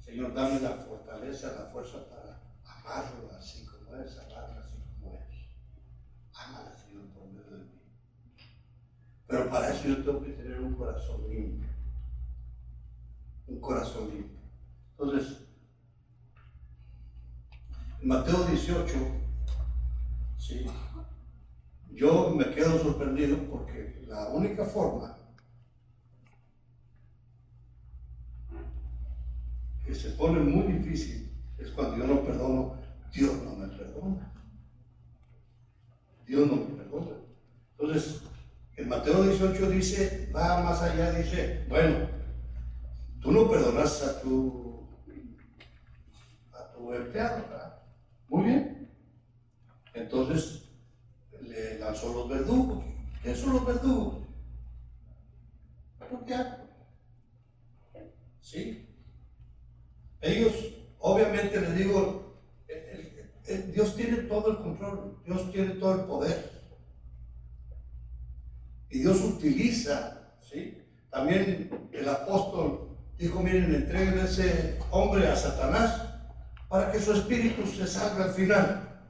Señor, 0.00 0.34
dame 0.34 0.58
la 0.60 0.70
fortaleza, 0.70 1.52
la 1.52 1.66
fuerza 1.66 1.98
para 2.08 2.42
amarlo 2.64 3.30
así 3.38 3.64
como 3.66 3.96
es, 3.96 4.18
amarlo 4.18 4.60
así 4.60 4.76
como 5.00 5.14
es. 5.14 5.30
Amala, 6.34 6.74
Señor, 6.74 7.04
por 7.14 7.28
medio 7.28 7.50
de 7.50 7.64
mí. 7.64 7.79
Pero 9.30 9.48
para 9.48 9.70
eso 9.70 9.86
yo 9.86 10.02
tengo 10.02 10.22
que 10.22 10.32
tener 10.32 10.58
un 10.58 10.74
corazón 10.74 11.20
limpio. 11.30 11.68
Un 13.46 13.60
corazón 13.60 14.08
limpio. 14.08 14.40
Entonces, 14.90 15.38
en 18.02 18.08
Mateo 18.08 18.44
18, 18.44 18.92
sí, 20.36 20.66
yo 21.92 22.30
me 22.30 22.50
quedo 22.50 22.76
sorprendido 22.80 23.38
porque 23.48 24.02
la 24.08 24.30
única 24.30 24.64
forma 24.64 25.16
que 29.84 29.94
se 29.94 30.10
pone 30.10 30.40
muy 30.40 30.72
difícil 30.72 31.32
es 31.56 31.70
cuando 31.70 31.98
yo 31.98 32.06
no 32.12 32.24
perdono, 32.24 32.74
Dios 33.14 33.40
no 33.44 33.54
me 33.54 33.68
perdona. 33.68 34.32
Dios 36.26 36.48
no 36.48 36.56
me 36.56 36.64
perdona. 36.64 37.16
Entonces, 37.78 38.29
en 38.76 38.88
Mateo 38.88 39.22
18 39.22 39.70
dice, 39.70 40.30
va 40.34 40.62
más 40.62 40.82
allá, 40.82 41.12
dice, 41.12 41.66
bueno, 41.68 42.08
tú 43.20 43.32
no 43.32 43.50
perdonas 43.50 44.02
a 44.02 44.20
tu, 44.22 44.88
a 46.52 46.72
tu 46.72 46.92
empleado, 46.94 47.42
¿verdad? 47.48 47.82
Muy 48.28 48.44
bien. 48.44 48.90
Entonces, 49.94 50.70
le 51.40 51.78
lanzó 51.78 52.12
los 52.12 52.28
verdugos. 52.28 52.84
¿Qué 53.22 53.34
son 53.34 53.52
los 53.54 53.66
verdugos? 53.66 54.20
¿Sí? 58.40 58.86
Ellos, 60.20 60.52
obviamente 60.98 61.60
les 61.60 61.76
digo, 61.76 62.40
Dios 63.72 63.96
tiene 63.96 64.16
todo 64.22 64.50
el 64.50 64.56
control, 64.58 65.18
Dios 65.24 65.52
tiene 65.52 65.74
todo 65.74 65.94
el 66.00 66.06
poder. 66.06 66.59
Y 68.90 69.00
Dios 69.00 69.20
utiliza, 69.22 70.34
¿sí? 70.40 70.82
También 71.10 71.88
el 71.92 72.08
apóstol 72.08 72.96
dijo, 73.16 73.40
miren, 73.42 73.74
entreguen 73.74 74.18
a 74.18 74.24
ese 74.24 74.78
hombre 74.90 75.28
a 75.28 75.36
Satanás 75.36 76.02
para 76.68 76.90
que 76.90 77.00
su 77.00 77.12
espíritu 77.12 77.66
se 77.66 77.86
salga 77.86 78.24
al 78.24 78.34
final. 78.34 79.02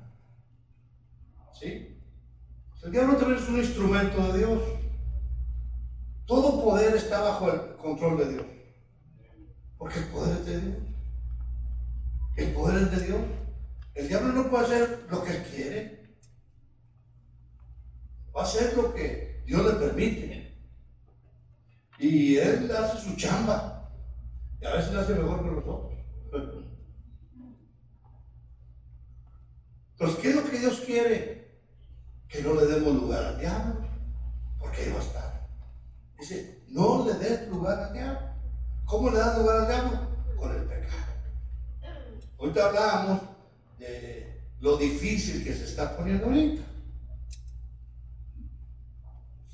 ¿Sí? 1.59 1.97
El 2.83 2.93
diablo 2.93 3.17
también 3.17 3.39
es 3.39 3.49
un 3.49 3.59
instrumento 3.59 4.33
de 4.33 4.39
Dios. 4.39 4.63
Todo 6.27 6.63
poder 6.63 6.97
está 6.97 7.21
bajo 7.21 7.53
el 7.53 7.77
control 7.77 8.19
de 8.19 8.33
Dios. 8.33 8.47
Porque 9.77 9.99
el 9.99 10.05
poder 10.07 10.39
es 10.39 10.47
de 10.47 10.61
Dios. 10.61 10.77
El 12.37 12.53
poder 12.53 12.83
es 12.83 12.91
de 12.91 13.07
Dios. 13.07 13.21
El 13.95 14.09
diablo 14.09 14.33
no 14.33 14.51
puede 14.51 14.65
hacer 14.65 15.07
lo 15.11 15.23
que 15.23 15.37
él 15.37 15.43
quiere. 15.45 16.17
Va 18.35 18.43
a 18.43 18.45
hacer 18.45 18.75
lo 18.77 18.95
que 18.95 19.30
Dios 19.51 19.67
le 19.67 19.73
permite. 19.73 20.55
Y 21.99 22.37
él 22.37 22.71
hace 22.71 22.99
su 23.01 23.17
chamba. 23.17 23.91
Y 24.61 24.65
a 24.65 24.77
veces 24.77 24.93
lo 24.93 25.01
hace 25.01 25.15
mejor 25.15 25.43
que 25.43 25.51
nosotros. 25.51 26.65
Entonces, 29.93 30.19
¿qué 30.21 30.31
es 30.31 30.37
lo 30.37 30.45
que 30.49 30.59
Dios 30.61 30.81
quiere? 30.87 31.59
Que 32.29 32.43
no 32.43 32.55
le 32.55 32.65
demos 32.67 32.95
lugar 32.95 33.25
al 33.25 33.41
diablo, 33.41 33.89
porque 34.61 34.83
ahí 34.83 34.93
va 34.93 35.01
a 35.01 35.03
estar. 35.03 35.49
Dice, 36.21 36.63
no 36.69 37.05
le 37.05 37.15
des 37.15 37.49
lugar 37.49 37.81
al 37.81 37.93
diablo. 37.93 38.31
¿Cómo 38.85 39.11
le 39.11 39.19
das 39.19 39.37
lugar 39.37 39.57
al 39.63 39.67
diablo? 39.67 39.99
Con 40.37 40.53
el 40.53 40.63
pecado. 40.63 41.13
Ahorita 42.39 42.67
hablábamos 42.67 43.23
de 43.81 44.45
lo 44.61 44.77
difícil 44.77 45.43
que 45.43 45.53
se 45.53 45.65
está 45.65 45.97
poniendo 45.97 46.27
ahorita. 46.27 46.70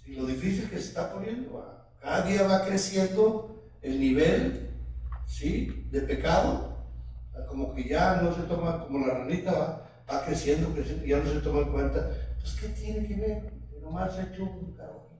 Sí, 0.06 0.14
lo 0.14 0.24
difícil 0.24 0.70
que 0.70 0.78
se 0.78 0.88
está 0.88 1.12
poniendo. 1.12 1.84
Cada 2.00 2.22
día 2.22 2.44
va 2.44 2.64
creciendo 2.64 3.68
el 3.82 3.98
nivel 3.98 4.70
¿sí? 5.26 5.88
de 5.90 6.02
pecado. 6.02 6.76
Como 7.48 7.74
que 7.74 7.88
ya 7.88 8.22
no 8.22 8.32
se 8.32 8.42
toma, 8.42 8.86
como 8.86 9.04
la 9.04 9.14
ranita 9.14 9.52
va, 9.52 9.90
va 10.08 10.24
creciendo, 10.24 10.72
creciendo, 10.72 11.04
y 11.04 11.08
ya 11.08 11.18
no 11.18 11.28
se 11.28 11.40
toma 11.40 11.62
en 11.62 11.72
cuenta. 11.72 12.08
Pues, 12.40 12.54
¿qué 12.54 12.68
tiene 12.68 13.08
que 13.08 13.16
ver? 13.16 13.52
Que 13.68 13.80
nomás 13.80 14.16
ha 14.16 14.22
hecho 14.22 14.44
un 14.44 14.76
caro. 14.76 15.10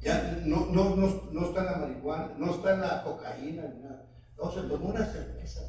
Ya 0.00 0.42
no, 0.44 0.66
no, 0.66 0.96
no, 0.96 1.30
no 1.30 1.46
está 1.46 1.60
en 1.60 1.66
la 1.66 1.76
marihuana, 1.76 2.34
no 2.36 2.50
está 2.50 2.74
en 2.74 2.80
la 2.80 3.04
cocaína, 3.04 3.62
ni 3.68 3.82
nada. 3.82 4.06
No, 4.36 4.50
se 4.50 4.62
tomó 4.62 4.88
una 4.88 5.06
cerveza. 5.06 5.60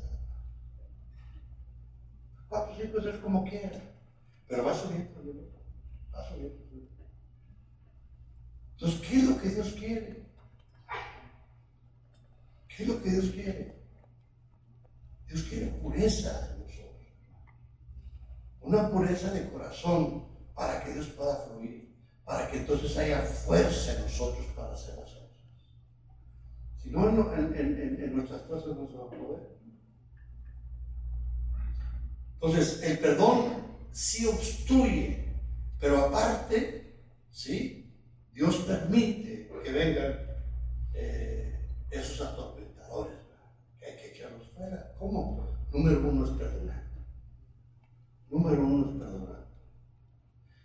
Cuatro, 2.49 2.73
cinco 2.75 2.97
es 2.97 3.17
como 3.17 3.45
quiera. 3.45 3.79
Pero 4.47 4.65
va 4.65 4.73
subiendo, 4.73 5.21
Entonces, 8.81 9.07
¿qué 9.07 9.17
es 9.17 9.23
lo 9.25 9.39
que 9.39 9.49
Dios 9.49 9.73
quiere? 9.73 10.25
¿Qué 12.67 12.83
es 12.83 12.89
lo 12.89 13.03
que 13.03 13.11
Dios 13.11 13.25
quiere? 13.25 13.75
Dios 15.27 15.43
quiere 15.43 15.67
pureza 15.67 16.49
en 16.51 16.61
nosotros. 16.63 17.01
Una 18.61 18.89
pureza 18.89 19.31
de 19.33 19.49
corazón 19.49 20.25
para 20.55 20.83
que 20.83 20.93
Dios 20.93 21.09
pueda 21.09 21.35
fluir, 21.35 21.95
para 22.25 22.49
que 22.49 22.57
entonces 22.57 22.97
haya 22.97 23.21
fuerza 23.21 23.93
en 23.93 24.01
nosotros 24.01 24.47
para 24.55 24.73
hacer 24.73 24.97
las 24.97 25.11
cosas. 25.11 25.29
Si 26.81 26.89
no, 26.89 27.07
en, 27.07 28.15
nuestras 28.15 28.41
cosas 28.41 28.75
no 28.75 28.87
se 28.87 28.97
va 28.97 29.05
a 29.05 29.09
poder. 29.11 29.47
Entonces, 32.33 32.81
el 32.81 32.97
perdón 32.97 33.67
sí 33.91 34.25
obstruye, 34.25 35.30
pero 35.81 36.05
aparte, 36.05 36.95
¿sí? 37.31 37.91
Dios 38.31 38.55
permite 38.67 39.49
que 39.63 39.71
vengan 39.71 40.15
eh, 40.93 41.67
esos 41.89 42.21
atormentadores, 42.21 43.17
que 43.79 43.85
hay 43.85 43.97
que 43.97 44.11
echarlos 44.11 44.47
fuera. 44.55 44.93
¿Cómo? 44.97 45.57
Número 45.71 46.07
uno 46.07 46.25
es 46.25 46.31
perdonar. 46.31 46.83
Número 48.29 48.63
uno 48.63 48.91
es 48.91 48.97
perdonar. 48.97 49.47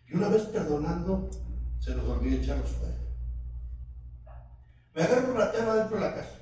Y 0.07 0.15
una 0.15 0.29
vez 0.29 0.43
perdonando, 0.43 1.31
se 1.81 1.95
nos 1.95 2.07
olvida 2.07 2.43
echarlos 2.43 2.71
fuera. 2.71 2.95
Me 4.95 5.03
agarro 5.03 5.39
la 5.39 5.51
tela 5.51 5.75
dentro 5.77 5.97
de 5.97 6.03
la 6.03 6.15
casa. 6.15 6.39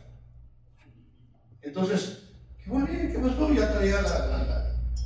Entonces, 1.63 2.29
¿qué 2.63 2.71
volví? 2.71 3.13
¿Qué 3.13 3.19
pasó? 3.19 3.53
Ya 3.53 3.73
traía 3.73 4.03
la, 4.03 4.27
la, 4.27 4.45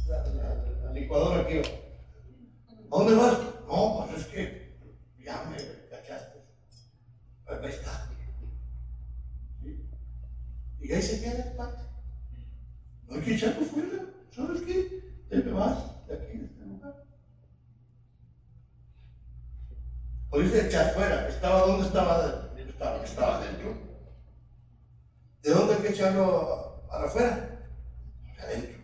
la, 0.07 0.85
la 0.85 0.93
licuadora 0.93 1.43
aquí. 1.43 1.59
¿A 1.59 2.97
dónde 2.97 3.15
vas? 3.15 3.39
No, 3.69 4.07
pues 4.07 4.23
es 4.23 4.27
que 4.29 4.79
ya 5.23 5.45
me 5.45 5.57
cachaste. 5.91 6.43
Pues 7.47 7.63
ahí 7.63 7.71
está. 7.71 8.09
¿Sí? 9.63 9.89
Y 10.81 10.93
ahí 10.93 11.03
se 11.03 11.21
queda 11.21 11.51
el 11.51 11.57
parte. 11.57 11.83
No 13.07 13.15
hay 13.15 13.21
que 13.21 13.35
echarlo 13.35 13.65
fuera. 13.67 14.05
¿Sabes 14.35 14.63
qué? 14.63 15.25
Te 15.29 15.37
me 15.37 15.53
vas 15.53 16.07
de 16.07 16.15
aquí, 16.15 16.39
de 16.39 16.47
este 16.47 16.65
lugar. 16.65 17.05
Oíste 20.31 20.67
echar 20.67 20.95
fuera. 20.95 21.29
¿Estaba 21.29 21.67
dónde 21.67 21.87
estaba? 21.87 22.49
Estaba, 22.57 23.05
estaba 23.05 23.45
dentro. 23.45 23.77
¿De 25.43 25.51
dónde 25.51 25.75
hay 25.75 25.83
que 25.83 25.89
echarlo 25.89 26.85
para 26.89 27.05
afuera? 27.07 27.69
Adentro. 28.41 28.79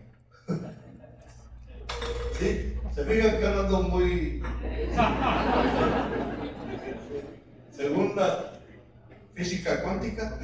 ¿Sí? 2.37 2.71
Se 2.93 3.05
fijan 3.05 3.39
que 3.39 3.45
ando 3.45 3.81
muy. 3.83 4.43
Según 7.71 8.15
la 8.15 8.53
física 9.33 9.81
cuántica. 9.83 10.39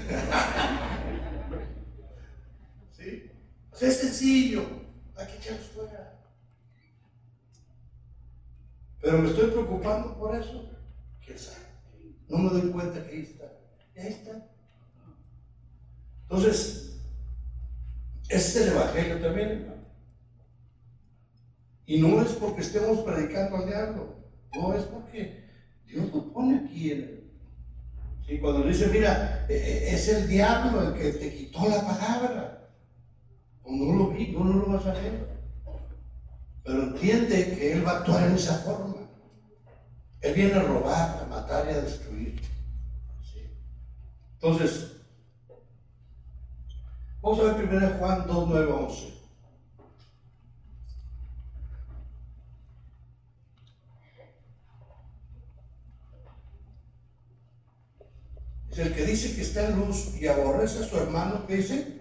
¿Sí? 2.92 3.32
Pues 3.70 3.84
es 3.84 3.98
sencillo. 3.98 4.66
Hay 5.18 5.28
que 5.28 5.36
echarlos 5.36 5.68
fuera. 5.68 6.20
Pero 9.02 9.18
me 9.18 9.30
estoy 9.30 9.52
preocupando 9.52 10.18
por 10.18 10.36
eso. 10.36 10.70
¿Quién 11.26 11.40
sabe? 11.40 11.66
No 12.28 12.38
me 12.38 12.50
doy 12.50 12.72
cuenta 12.72 13.06
que 13.06 13.12
ahí 13.12 13.22
está. 13.22 13.46
Y 13.96 14.00
ahí 14.00 14.08
está. 14.08 14.48
Entonces, 16.24 16.98
ese 18.30 18.60
es 18.60 18.68
el 18.68 18.74
Evangelio 18.74 19.22
también, 19.22 19.50
hermano. 19.50 19.82
Y 21.86 22.00
no 22.00 22.22
es 22.22 22.32
porque 22.34 22.61
estemos 22.72 23.00
predicando 23.00 23.58
al 23.58 23.68
diablo, 23.68 24.16
no 24.56 24.74
es 24.74 24.84
porque 24.86 25.50
Dios 25.86 26.14
lo 26.14 26.32
pone 26.32 26.60
aquí 26.60 26.92
en 26.92 27.00
él. 27.00 27.32
¿Sí? 28.26 28.40
Cuando 28.40 28.64
dice, 28.64 28.88
mira, 28.88 29.46
e, 29.50 29.54
e, 29.54 29.94
es 29.94 30.08
el 30.08 30.28
diablo 30.28 30.82
el 30.88 30.94
que 30.94 31.12
te 31.12 31.34
quitó 31.34 31.68
la 31.68 31.86
palabra. 31.86 32.70
O 33.64 33.72
no 33.76 33.94
lo 33.94 34.10
vi, 34.12 34.32
no, 34.32 34.46
lo 34.46 34.68
vas 34.68 34.86
a 34.86 34.94
ver. 34.94 35.28
Pero 36.64 36.84
entiende 36.84 37.58
que 37.58 37.74
Él 37.74 37.86
va 37.86 37.92
a 37.92 37.98
actuar 38.00 38.28
en 38.28 38.36
esa 38.36 38.56
forma. 38.60 38.96
Él 40.22 40.34
viene 40.34 40.54
a 40.54 40.64
robar, 40.64 41.24
a 41.24 41.26
matar 41.28 41.66
y 41.68 41.74
a 41.74 41.82
destruir. 41.82 42.42
Entonces, 44.36 45.02
vamos 47.22 47.40
a 47.40 47.44
ver 47.44 47.56
primero 47.58 47.90
Juan 47.98 48.28
2, 48.28 48.48
9, 48.50 48.72
11. 48.72 49.21
El 58.80 58.94
que 58.94 59.06
dice 59.06 59.36
que 59.36 59.42
está 59.42 59.68
en 59.68 59.80
luz 59.80 60.16
y 60.20 60.28
aborrece 60.28 60.80
a 60.80 60.88
su 60.88 60.98
hermano, 60.98 61.46
¿qué 61.46 61.58
dice? 61.58 62.00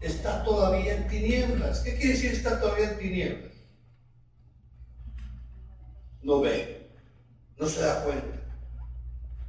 Está 0.00 0.44
todavía 0.44 0.96
en 0.96 1.08
tinieblas. 1.08 1.80
¿Qué 1.80 1.96
quiere 1.96 2.12
decir 2.12 2.32
está 2.32 2.60
todavía 2.60 2.92
en 2.92 2.98
tinieblas? 2.98 3.52
No 6.22 6.40
ve, 6.40 6.90
no 7.58 7.66
se 7.66 7.80
da 7.80 8.04
cuenta. 8.04 8.38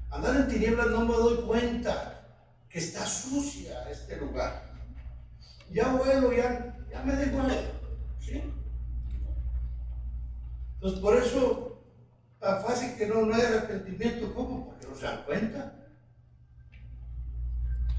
Andar 0.10 0.36
en 0.38 0.48
tinieblas 0.48 0.88
no 0.88 1.06
me 1.06 1.14
doy 1.14 1.46
cuenta 1.46 2.38
que 2.68 2.80
está 2.80 3.06
sucia 3.06 3.90
este 3.90 4.18
lugar. 4.18 4.72
Ya 5.70 5.94
vuelo, 5.94 6.34
ya, 6.34 6.78
ya 6.90 7.04
me 7.04 7.16
dejo 7.16 7.38
¿sí? 8.20 8.44
Entonces, 10.74 11.00
por 11.00 11.16
eso, 11.16 11.84
tan 12.40 12.62
fácil 12.64 12.98
que 12.98 13.08
no, 13.08 13.26
no 13.26 13.36
hay 13.36 13.42
arrepentimiento. 13.42 14.34
¿Cómo? 14.34 14.70
Porque 14.70 14.88
no 14.88 14.96
se 14.96 15.06
dan 15.06 15.24
cuenta. 15.26 15.81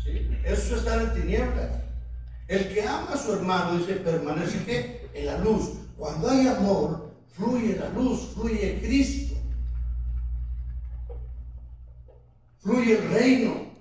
Eso 0.06 0.74
es 0.74 0.78
estar 0.78 1.00
en 1.00 1.14
tinieblas. 1.14 1.70
El 2.48 2.68
que 2.72 2.82
ama 2.82 3.12
a 3.12 3.16
su 3.16 3.32
hermano, 3.32 3.78
dice, 3.78 3.94
permanece 3.94 4.64
que 4.64 5.10
en 5.14 5.26
la 5.26 5.38
luz. 5.38 5.72
Cuando 5.96 6.28
hay 6.28 6.48
amor, 6.48 7.14
fluye 7.30 7.76
la 7.76 7.88
luz, 7.90 8.32
fluye 8.34 8.80
Cristo. 8.80 9.36
Fluye 12.58 12.98
el 12.98 13.10
reino. 13.10 13.72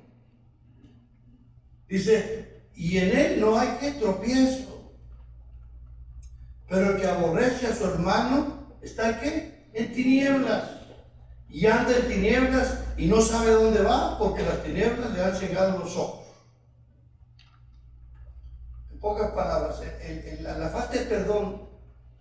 Dice, 1.87 2.63
y 2.75 2.97
en 2.97 3.17
él 3.17 3.41
no 3.41 3.57
hay 3.59 3.77
que 3.79 3.91
tropiezo. 3.91 4.91
Pero 6.69 6.91
el 6.91 7.01
que 7.01 7.07
aborrece 7.07 7.67
a 7.67 7.75
su 7.75 7.85
hermano, 7.85 8.67
¿está 8.81 9.19
qué? 9.19 9.67
En 9.73 9.91
tinieblas. 9.93 10.69
Y 11.49 11.65
anda 11.65 11.95
en 11.97 12.07
tinieblas 12.07 12.79
y 12.97 13.07
no 13.07 13.21
sabe 13.21 13.51
dónde 13.51 13.81
va 13.81 14.17
porque 14.17 14.43
las 14.43 14.63
tinieblas 14.63 15.11
le 15.11 15.23
han 15.23 15.35
cegado 15.35 15.79
los 15.79 15.95
ojos. 15.97 16.27
En 18.91 18.99
pocas 18.99 19.31
palabras, 19.31 19.81
la, 20.41 20.69
falta 20.69 20.97
de 20.97 21.05
perdón 21.05 21.69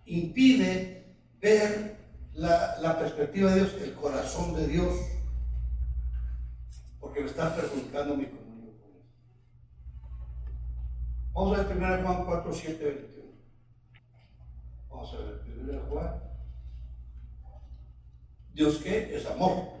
impide 0.05 1.15
ver 1.39 1.97
la, 2.33 2.97
perspectiva 2.99 3.51
de 3.51 3.61
Dios, 3.61 3.73
el 3.81 3.93
corazón 3.93 4.55
de 4.55 4.67
Dios, 4.67 4.93
porque 6.99 7.21
me 7.21 7.27
está 7.27 7.55
perjudicando 7.55 8.15
mi 8.15 8.25
comunión 8.25 8.77
con 8.77 8.91
Él. 8.91 9.03
Vamos 11.33 11.59
a 11.59 11.63
ver 11.63 11.77
1 11.77 12.03
Juan 12.03 12.25
4, 12.25 12.53
7, 12.53 12.85
21. 12.85 13.31
Vamos 14.89 15.13
a 15.13 15.17
ver 15.17 15.41
1 15.61 15.81
Juan. 15.89 16.23
Dios 18.53 18.77
qué? 18.77 19.15
Es 19.15 19.25
amor. 19.25 19.80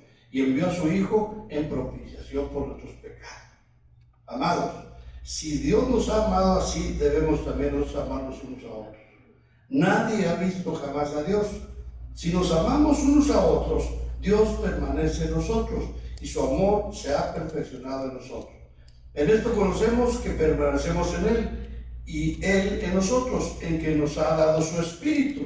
y 0.31 0.41
envió 0.41 0.67
a 0.67 0.73
su 0.73 0.91
Hijo 0.91 1.47
en 1.49 1.69
propiciación 1.69 2.49
por 2.49 2.67
nuestros 2.67 2.93
pecados. 2.95 3.37
Amados, 4.25 4.71
si 5.23 5.57
Dios 5.57 5.87
nos 5.89 6.09
ha 6.09 6.25
amado 6.25 6.61
así, 6.61 6.93
debemos 6.93 7.45
también 7.45 7.79
nos 7.79 7.95
amarnos 7.95 8.41
unos 8.43 8.63
a 8.63 8.73
otros. 8.73 9.01
Nadie 9.69 10.27
ha 10.27 10.35
visto 10.35 10.73
jamás 10.73 11.13
a 11.13 11.23
Dios. 11.23 11.47
Si 12.13 12.31
nos 12.31 12.51
amamos 12.51 12.99
unos 12.99 13.29
a 13.29 13.45
otros, 13.45 13.85
Dios 14.19 14.49
permanece 14.61 15.25
en 15.25 15.31
nosotros 15.31 15.85
y 16.21 16.27
su 16.27 16.41
amor 16.41 16.95
se 16.95 17.13
ha 17.13 17.33
perfeccionado 17.33 18.09
en 18.09 18.15
nosotros. 18.15 18.55
En 19.13 19.29
esto 19.29 19.53
conocemos 19.53 20.17
que 20.17 20.31
permanecemos 20.31 21.13
en 21.15 21.27
Él 21.27 21.49
y 22.05 22.43
Él 22.43 22.81
en 22.83 22.95
nosotros, 22.95 23.57
en 23.61 23.79
que 23.79 23.95
nos 23.95 24.17
ha 24.17 24.35
dado 24.35 24.61
su 24.61 24.81
Espíritu. 24.81 25.45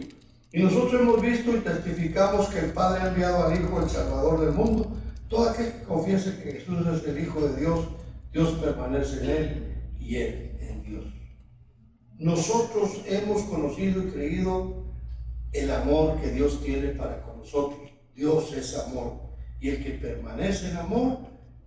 Y 0.55 0.63
nosotros 0.63 1.01
hemos 1.01 1.21
visto 1.21 1.53
y 1.53 1.59
testificamos 1.59 2.47
que 2.47 2.59
el 2.59 2.71
Padre 2.71 3.01
ha 3.01 3.09
enviado 3.09 3.43
al 3.43 3.61
Hijo, 3.61 3.81
el 3.81 3.89
Salvador 3.89 4.39
del 4.39 4.53
mundo. 4.53 4.89
Todo 5.27 5.49
aquel 5.49 5.73
que 5.73 5.83
confiese 5.83 6.41
que 6.41 6.53
Jesús 6.53 6.87
es 6.87 7.05
el 7.09 7.19
Hijo 7.21 7.41
de 7.41 7.59
Dios, 7.59 7.85
Dios 8.31 8.51
permanece 8.63 9.21
en 9.21 9.29
Él 9.29 9.75
y 9.99 10.15
Él 10.15 10.57
en 10.61 10.83
Dios. 10.83 11.03
Nosotros 12.17 13.01
hemos 13.05 13.41
conocido 13.43 14.01
y 14.01 14.11
creído 14.11 14.85
el 15.51 15.71
amor 15.71 16.21
que 16.21 16.31
Dios 16.31 16.63
tiene 16.63 16.87
para 16.91 17.21
con 17.23 17.39
nosotros. 17.39 17.91
Dios 18.15 18.53
es 18.53 18.77
amor. 18.77 19.19
Y 19.59 19.71
el 19.71 19.83
que 19.83 19.91
permanece 19.91 20.69
en 20.69 20.77
amor, 20.77 21.17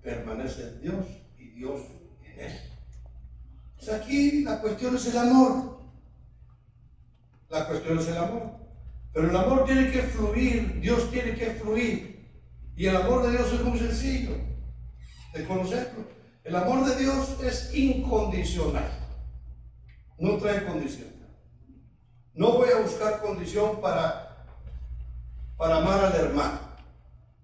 permanece 0.03 0.62
en 0.62 0.80
Dios 0.80 1.07
y 1.36 1.51
Dios 1.51 1.82
en 2.24 2.41
Él. 2.41 2.53
Pues 3.76 3.91
aquí 3.91 4.45
la 4.45 4.62
cuestión 4.62 4.97
es 4.97 5.07
el 5.09 5.18
amor. 5.18 5.78
La 7.51 7.68
cuestión 7.68 7.99
es 7.99 8.09
el 8.09 8.16
amor. 8.16 8.57
Pero 9.12 9.30
el 9.30 9.36
amor 9.36 9.64
tiene 9.64 9.90
que 9.90 10.02
fluir, 10.02 10.80
Dios 10.80 11.11
tiene 11.11 11.34
que 11.34 11.50
fluir. 11.52 12.18
Y 12.76 12.86
el 12.86 12.96
amor 12.96 13.24
de 13.24 13.32
Dios 13.32 13.52
es 13.52 13.61
muy 13.62 13.78
sencillo 13.78 14.36
de 15.34 15.46
conocerlo. 15.46 16.04
El 16.44 16.56
amor 16.56 16.86
de 16.86 16.96
Dios 16.96 17.40
es 17.42 17.74
incondicional. 17.74 18.90
No 20.18 20.36
trae 20.38 20.64
condición. 20.64 21.09
No 22.34 22.52
voy 22.52 22.70
a 22.70 22.80
buscar 22.80 23.20
condición 23.20 23.80
para, 23.80 24.46
para 25.56 25.78
amar 25.78 26.04
al 26.04 26.14
hermano. 26.14 26.61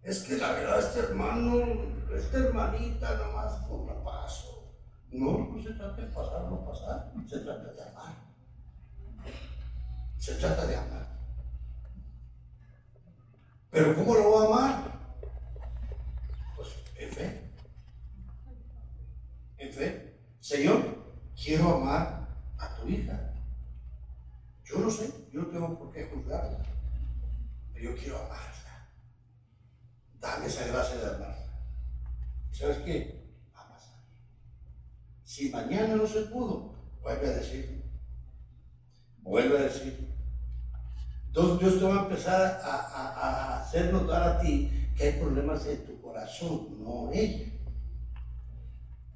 Es 0.03 0.21
que 0.23 0.37
la 0.37 0.53
verdad, 0.53 0.79
este 0.79 1.01
hermano, 1.01 1.65
esta 2.15 2.39
hermanita, 2.39 3.17
nomás 3.17 3.55
por 3.67 3.87
la 3.87 4.05
paso. 4.05 4.73
No, 5.11 5.51
no 5.53 5.63
se 5.63 5.71
trata 5.71 6.01
de 6.01 6.07
pasar 6.09 6.43
no 6.51 6.65
pasar, 6.65 7.13
se 7.29 7.39
trata 7.41 7.73
de 7.73 7.83
amar. 7.83 8.15
Se 10.17 10.35
trata 10.35 10.67
de 10.67 10.77
amar. 10.77 11.14
Pero 13.75 13.93
¿cómo 13.97 14.15
lo 14.15 14.31
voy 14.31 14.47
a 14.47 14.47
amar? 14.47 15.01
Pues 16.55 16.69
en 16.95 17.11
fe. 17.11 17.51
En 19.59 19.73
fe. 19.73 20.17
Señor, 20.39 21.05
quiero 21.35 21.75
amar 21.75 22.29
a 22.57 22.77
tu 22.77 22.87
hija. 22.87 23.35
Yo 24.65 24.79
no 24.79 24.89
sé, 24.89 25.13
yo 25.33 25.41
no 25.41 25.49
tengo 25.49 25.77
por 25.77 25.93
qué 25.93 26.05
juzgarla, 26.05 26.63
pero 27.73 27.91
yo 27.91 27.97
quiero 28.01 28.19
amarla. 28.19 28.89
Dame 30.21 30.47
esa 30.47 30.69
gracia 30.69 30.97
de 30.97 31.07
amarla. 31.17 31.59
¿Sabes 32.53 32.79
qué? 32.79 33.29
Va 33.57 33.63
a 33.63 33.69
pasar. 33.71 33.99
Si 35.25 35.51
mañana 35.51 35.97
no 35.97 36.07
se 36.07 36.21
pudo, 36.27 36.77
vuelve 37.03 37.27
a 37.27 37.39
decir. 37.39 37.83
Vuelve 39.19 39.59
a 39.59 39.63
decir. 39.63 40.14
Entonces 41.37 41.59
Dios 41.59 41.79
te 41.81 41.85
va 41.85 42.01
a 42.01 42.03
empezar 42.05 42.61
a, 42.63 42.77
a, 42.77 43.61
hacer 43.61 43.93
notar 43.93 44.23
a 44.23 44.39
ti 44.39 44.71
que 44.97 45.03
hay 45.03 45.13
problemas 45.21 45.67
en 45.67 45.85
tu 45.85 46.01
corazón, 46.01 46.81
no 46.81 47.11
ella. 47.13 47.53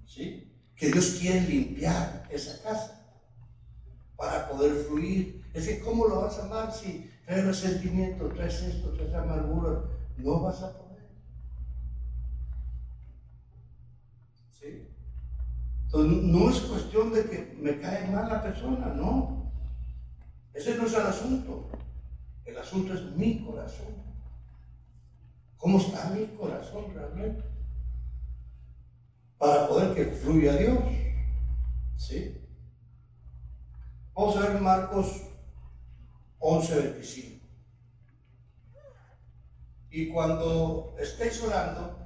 ¿Sí? 0.05 0.53
Que 0.75 0.91
Dios 0.91 1.19
quiere 1.21 1.43
limpiar 1.43 2.27
esa 2.29 2.61
casa 2.61 3.09
para 4.17 4.49
poder 4.49 4.85
fluir. 4.85 5.49
Es 5.55 5.69
que 5.69 5.79
¿cómo 5.79 6.09
lo 6.09 6.23
vas 6.23 6.41
a 6.41 6.47
amar 6.47 6.75
si 6.75 7.09
traes 7.25 7.47
resentimiento, 7.47 8.27
traes 8.31 8.63
esto, 8.63 8.91
traes 8.95 9.15
amargura? 9.15 9.85
No 10.17 10.41
vas 10.41 10.61
a 10.61 10.77
poder. 10.77 11.09
¿Sí? 14.51 14.89
Entonces 15.85 16.23
no 16.25 16.51
es 16.51 16.59
cuestión 16.63 17.13
de 17.13 17.23
que 17.27 17.57
me 17.61 17.79
cae 17.79 18.11
mal 18.11 18.29
la 18.29 18.43
persona, 18.43 18.87
no. 18.87 19.53
Ese 20.53 20.75
no 20.75 20.85
es 20.85 20.95
el 20.95 21.03
asunto. 21.03 21.71
El 22.49 22.57
asunto 22.57 22.95
es 22.95 23.03
mi 23.15 23.45
corazón. 23.45 23.95
¿Cómo 25.59 25.79
está 25.79 26.09
mi 26.09 26.27
corazón 26.29 26.95
realmente? 26.95 27.45
Para 29.37 29.69
poder 29.69 29.95
que 29.95 30.17
fluya 30.17 30.57
Dios. 30.57 30.79
¿Sí? 31.97 32.41
Vamos 34.15 34.37
a 34.39 34.41
ver 34.49 34.61
Marcos 34.63 35.25
11, 36.39 36.81
25. 36.81 37.47
Y 39.91 40.09
cuando 40.11 40.97
estéis 40.99 41.43
orando, 41.43 41.99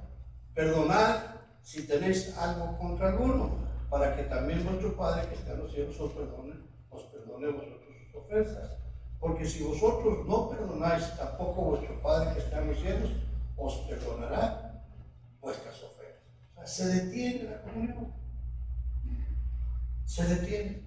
perdonad 0.53 1.23
si 1.61 1.87
tenéis 1.87 2.37
algo 2.37 2.77
contra 2.77 3.11
alguno, 3.11 3.59
para 3.89 4.13
que 4.17 4.23
también 4.23 4.65
vuestro 4.65 4.97
Padre 4.97 5.29
que 5.29 5.35
está 5.35 5.53
en 5.53 5.59
los 5.59 5.71
cielos 5.71 5.97
os 6.01 6.11
perdone, 6.11 6.55
os 6.89 7.03
perdone 7.03 7.47
vosotros 7.47 7.95
sus 8.11 8.15
ofensas. 8.21 8.82
Porque 9.23 9.45
si 9.45 9.63
vosotros 9.63 10.27
no 10.27 10.49
perdonáis, 10.49 11.15
tampoco 11.15 11.61
vuestro 11.61 12.01
Padre 12.01 12.33
que 12.33 12.39
está 12.39 12.61
en 12.61 12.67
los 12.67 12.77
cielos 12.77 13.09
os 13.55 13.75
perdonará 13.87 14.83
vuestras 15.39 15.81
ofensas. 15.81 16.23
O 16.51 16.55
sea, 16.55 16.67
se 16.67 16.87
detiene 16.87 17.43
la 17.49 17.61
comunión. 17.61 18.13
Se 20.03 20.25
detiene. 20.27 20.83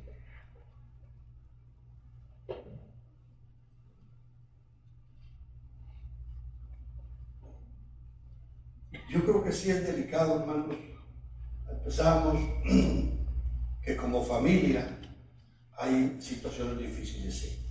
Yo 9.08 9.22
creo 9.24 9.42
que 9.42 9.52
sí 9.52 9.70
es 9.70 9.86
delicado, 9.86 10.40
hermanos. 10.40 10.76
Empezamos 11.70 12.36
que 13.82 13.96
como 13.96 14.22
familia 14.22 14.98
hay 15.78 16.20
situaciones 16.20 16.78
difíciles, 16.78 17.34
sí. 17.34 17.65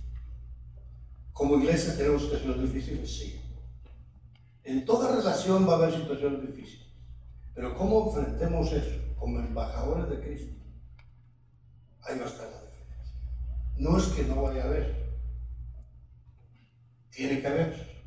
Como 1.36 1.56
iglesia 1.56 1.94
tenemos 1.94 2.22
situaciones 2.22 2.62
difíciles, 2.62 3.14
sí. 3.14 3.38
En 4.64 4.86
toda 4.86 5.14
relación 5.14 5.68
va 5.68 5.74
a 5.74 5.76
haber 5.76 5.94
situaciones 5.94 6.40
difíciles. 6.40 6.86
Pero 7.54 7.76
¿cómo 7.76 8.06
enfrentemos 8.06 8.72
eso? 8.72 8.98
Como 9.18 9.40
embajadores 9.40 10.08
de 10.08 10.20
Cristo. 10.24 10.54
Ahí 12.00 12.18
va 12.18 12.24
a 12.24 12.28
estar 12.28 12.48
la 12.48 12.62
diferencia. 12.62 13.20
No 13.76 13.98
es 13.98 14.04
que 14.06 14.22
no 14.22 14.44
vaya 14.44 14.62
a 14.62 14.64
haber. 14.64 15.18
Tiene 17.10 17.42
que 17.42 17.46
haber. 17.46 18.04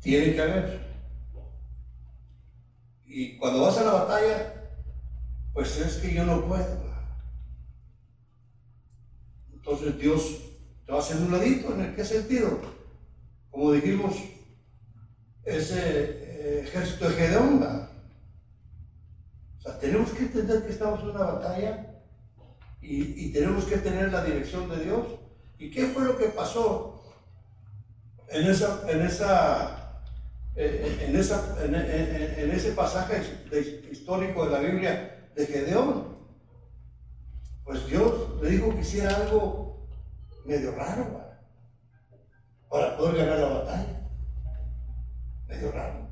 Tiene 0.00 0.32
que 0.32 0.40
haber. 0.40 0.80
Y 3.04 3.36
cuando 3.36 3.64
vas 3.64 3.76
a 3.76 3.84
la 3.84 3.92
batalla, 3.92 4.70
pues 5.52 5.76
es 5.76 5.98
que 5.98 6.14
yo 6.14 6.24
no 6.24 6.46
puedo. 6.46 6.90
Entonces 9.52 9.98
Dios 9.98 10.51
te 10.86 10.92
va 10.92 10.98
un 10.98 11.32
ladito. 11.32 11.74
¿En 11.74 11.94
qué 11.94 12.04
sentido? 12.04 12.60
Como 13.50 13.72
dijimos, 13.72 14.16
ese 15.44 15.78
eh, 15.78 16.60
ejército 16.64 17.08
de 17.08 17.14
Gedeón. 17.14 17.62
O 19.58 19.60
sea, 19.60 19.78
tenemos 19.78 20.10
que 20.10 20.22
entender 20.22 20.64
que 20.64 20.72
estamos 20.72 21.00
en 21.00 21.10
una 21.10 21.24
batalla 21.24 21.88
y, 22.80 23.32
tenemos 23.32 23.64
que 23.64 23.76
tener 23.78 24.12
la 24.12 24.24
dirección 24.24 24.68
de 24.68 24.84
Dios. 24.84 25.06
¿Y 25.58 25.70
qué 25.70 25.86
fue 25.86 26.04
lo 26.04 26.18
que 26.18 26.26
pasó 26.26 27.04
en, 28.28 28.50
esa, 28.50 28.82
en, 28.90 29.02
esa, 29.02 30.02
eh, 30.56 31.06
en, 31.06 31.16
esa, 31.16 31.56
en 31.64 32.50
ese 32.50 32.72
pasaje 32.72 33.22
histórico 33.92 34.46
de 34.46 34.50
la 34.50 34.58
Biblia 34.58 35.30
de 35.36 35.46
Gedeón? 35.46 36.12
Pues 37.64 37.86
Dios 37.86 38.42
le 38.42 38.50
dijo 38.50 38.74
que 38.74 38.80
hiciera 38.80 39.14
algo 39.14 39.81
medio 40.44 40.74
raro 40.74 41.22
para 42.70 42.96
poder 42.96 43.16
ganar 43.16 43.38
la 43.38 43.48
batalla. 43.48 44.08
Medio 45.46 45.72
raro. 45.72 46.08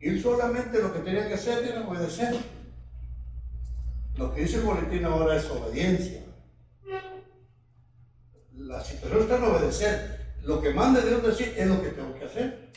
Y 0.00 0.18
solamente 0.18 0.82
lo 0.82 0.92
que 0.92 1.00
tenía 1.00 1.28
que 1.28 1.34
hacer 1.34 1.64
era 1.64 1.86
obedecer. 1.86 2.36
Lo 4.16 4.34
que 4.34 4.42
dice 4.42 4.58
el 4.58 4.64
boletín 4.64 5.04
ahora 5.04 5.36
es 5.36 5.48
obediencia. 5.50 6.22
La 8.52 8.82
situación 8.84 9.22
está 9.22 9.36
en 9.36 9.44
obedecer. 9.44 10.34
Lo 10.42 10.60
que 10.60 10.74
manda 10.74 11.00
Dios 11.00 11.22
decir 11.22 11.54
es 11.56 11.66
lo 11.66 11.80
que 11.82 11.90
tengo 11.90 12.14
que 12.14 12.24
hacer. 12.24 12.72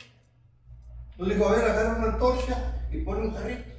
Yo 1.18 1.24
digo, 1.24 1.48
a 1.48 1.52
ver, 1.52 1.64
agarra 1.64 1.98
una 1.98 2.12
antorcha 2.14 2.86
y 2.92 2.98
pone 2.98 3.26
un 3.26 3.34
jarrito. 3.34 3.72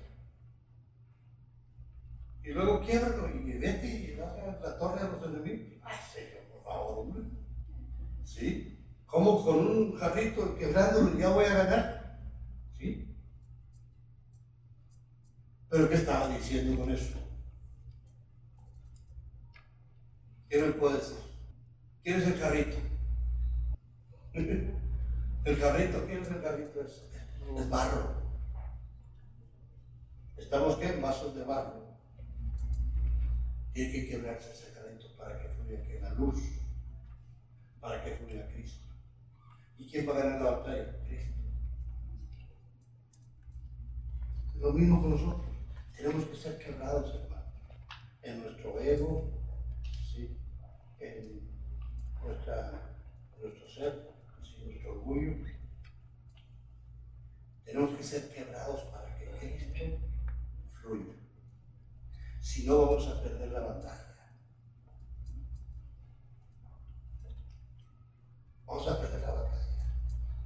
Y 2.44 2.50
luego 2.50 2.82
quiebralo 2.82 3.30
y 3.30 3.58
vete 3.58 3.88
y 3.88 4.16
baja 4.20 4.58
la 4.62 4.78
torre 4.78 5.04
de 5.04 5.12
los 5.12 5.24
enemigos. 5.26 5.82
Ay, 5.84 5.98
hombre. 6.82 7.24
¿Sí? 8.24 8.78
¿Cómo 9.06 9.44
con 9.44 9.58
un 9.60 9.98
jarrito 9.98 10.56
quebrándolo 10.56 11.18
ya 11.18 11.30
voy 11.30 11.46
a 11.46 11.54
ganar? 11.54 12.20
¿Sí? 12.78 13.16
¿Pero 15.70 15.90
qué 15.90 15.96
estaba 15.96 16.30
diciendo 16.30 16.78
con 16.80 16.92
eso? 16.92 17.14
¿Qué 20.50 20.62
me 20.62 20.72
puede 20.74 20.98
decir? 20.98 21.18
¿Quién 22.04 22.22
es 22.22 22.28
el 22.28 22.40
carrito? 22.40 22.78
el 24.34 25.60
carrito, 25.60 26.06
¿quién 26.06 26.22
es 26.22 26.30
el 26.30 26.42
carrito? 26.42 26.82
Es, 26.82 27.04
es 27.58 27.70
barro. 27.70 28.16
¿Estamos 30.38 30.78
qué? 30.78 30.94
En 30.94 31.02
vasos 31.02 31.36
de 31.36 31.44
barro. 31.44 31.98
Tiene 33.74 33.92
que 33.92 34.08
quebrarse 34.10 34.52
ese 34.52 34.72
carrito 34.74 35.08
para 35.18 35.42
que 35.42 35.50
fluya 35.50 35.84
que 35.84 36.00
la 36.00 36.14
luz, 36.14 36.40
para 37.88 38.04
que 38.04 38.18
fluya 38.18 38.46
Cristo. 38.50 38.86
¿Y 39.78 39.90
quién 39.90 40.10
va 40.10 40.14
a 40.14 40.20
ganar 40.20 40.42
la 40.42 40.52
batalla? 40.52 40.98
Cristo. 41.06 41.38
Lo 44.56 44.74
mismo 44.74 45.02
con 45.02 45.12
nosotros. 45.12 45.56
Tenemos 45.96 46.26
que 46.26 46.36
ser 46.36 46.58
quebrados, 46.60 47.16
hermano, 47.16 47.46
en 48.24 48.42
nuestro 48.42 48.80
ego, 48.82 49.32
en 51.00 51.50
nuestro 52.22 53.70
ser, 53.70 54.10
nuestro 54.66 54.92
orgullo. 54.92 55.46
Tenemos 57.64 57.98
que 57.98 58.04
ser 58.04 58.34
quebrados 58.34 58.82
para 58.92 59.18
que 59.18 59.28
Cristo 59.40 59.98
fluya. 60.82 61.14
Si 62.42 62.66
no, 62.66 62.82
vamos 62.82 63.08
a 63.08 63.24
perder 63.24 63.50
la 63.50 63.62
batalla. 63.62 64.07
Vamos 68.68 68.88
a 68.88 69.00
perder 69.00 69.22
la 69.22 69.32
batalla. 69.32 69.66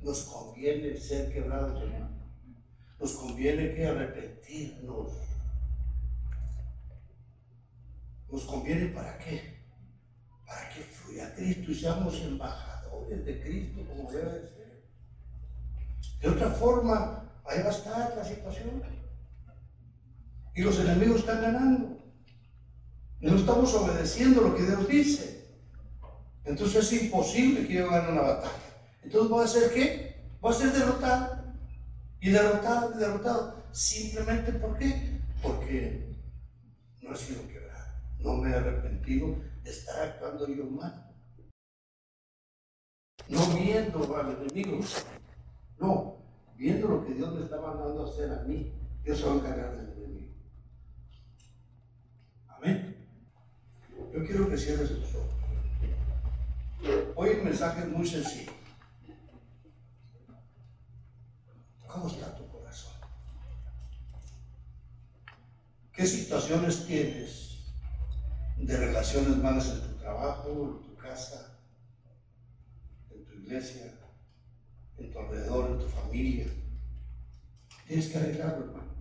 Nos 0.01 0.21
conviene 0.23 0.97
ser 0.97 1.33
quebrados, 1.33 1.81
hermano. 1.81 2.09
Nos 2.99 3.13
conviene 3.13 3.73
que 3.73 3.85
arrepentirnos. 3.85 5.11
¿Nos 8.29 8.45
conviene 8.45 8.85
para 8.87 9.17
qué? 9.17 9.61
para 10.51 10.69
que 10.69 10.81
fluya 10.81 11.33
Cristo 11.33 11.71
y 11.71 11.75
seamos 11.75 12.21
embajadores 12.21 13.25
de 13.25 13.41
Cristo 13.41 13.85
como 13.87 14.11
debe 14.11 14.31
de 14.31 14.47
ser. 14.49 14.83
De 16.19 16.29
otra 16.29 16.49
forma, 16.51 17.31
ahí 17.45 17.61
va 17.61 17.69
a 17.69 17.71
estar 17.71 18.17
la 18.17 18.23
situación. 18.23 18.83
Y 20.53 20.61
los 20.61 20.77
enemigos 20.79 21.21
están 21.21 21.41
ganando. 21.41 22.03
No 23.21 23.35
estamos 23.35 23.73
obedeciendo 23.75 24.41
lo 24.41 24.55
que 24.55 24.63
Dios 24.63 24.87
dice. 24.89 25.40
Entonces 26.45 26.91
es 26.91 27.03
imposible 27.03 27.67
que 27.67 27.73
yo 27.73 27.89
gane 27.89 28.11
una 28.11 28.21
batalla. 28.21 28.51
Entonces 29.03 29.29
voy 29.29 29.43
a 29.43 29.47
ser 29.47 29.73
qué? 29.73 30.15
Voy 30.39 30.51
a 30.51 30.57
ser 30.57 30.71
derrotado. 30.71 31.43
Y 32.19 32.29
derrotado 32.29 32.93
y 32.95 32.97
derrotado. 32.97 33.63
Simplemente 33.71 34.51
¿por 34.53 34.77
qué? 34.77 35.19
Porque 35.41 36.15
no 37.01 37.13
he 37.13 37.17
sido 37.17 37.47
quebrado. 37.47 37.93
No 38.19 38.37
me 38.37 38.51
he 38.51 38.55
arrepentido 38.55 39.37
estar 39.63 40.01
actuando 40.03 40.47
yo 40.47 40.65
mal. 40.65 41.07
No 43.27 43.45
viendo 43.55 44.17
al 44.17 44.31
enemigo, 44.31 44.79
no, 45.79 46.17
viendo 46.57 46.87
lo 46.87 47.05
que 47.05 47.13
Dios 47.13 47.33
me 47.33 47.43
está 47.43 47.61
mandando 47.61 48.05
a 48.05 48.09
hacer 48.09 48.31
a 48.31 48.43
mí, 48.43 48.73
Dios 49.03 49.19
se 49.19 49.25
va 49.25 49.33
a 49.33 49.35
encargar 49.35 49.77
del 49.77 50.03
enemigo. 50.03 50.33
Amén. 52.47 53.07
Yo 54.13 54.25
quiero 54.25 54.49
que 54.49 54.57
cierres 54.57 54.89
tus 54.89 55.15
ojos. 55.15 55.40
Hoy 57.15 57.29
el 57.29 57.43
mensaje 57.43 57.81
es 57.81 57.87
muy 57.87 58.07
sencillo. 58.07 58.51
¿Cómo 61.87 62.07
está 62.07 62.35
tu 62.35 62.47
corazón? 62.47 62.93
¿Qué 65.93 66.05
situaciones 66.05 66.85
tienes 66.85 67.51
de 68.57 68.77
relaciones 68.77 69.37
malas 69.37 69.69
en 69.69 69.81
tu 69.81 69.97
trabajo, 69.97 70.49
en 70.49 70.87
tu 70.87 70.95
casa, 70.95 71.59
en 73.09 73.25
tu 73.25 73.33
iglesia, 73.33 73.99
en 74.97 75.11
tu 75.11 75.19
alrededor, 75.19 75.71
en 75.71 75.79
tu 75.79 75.87
familia. 75.87 76.45
Tienes 77.87 78.07
que 78.07 78.17
arreglarlo, 78.17 78.65
hermano. 78.65 78.91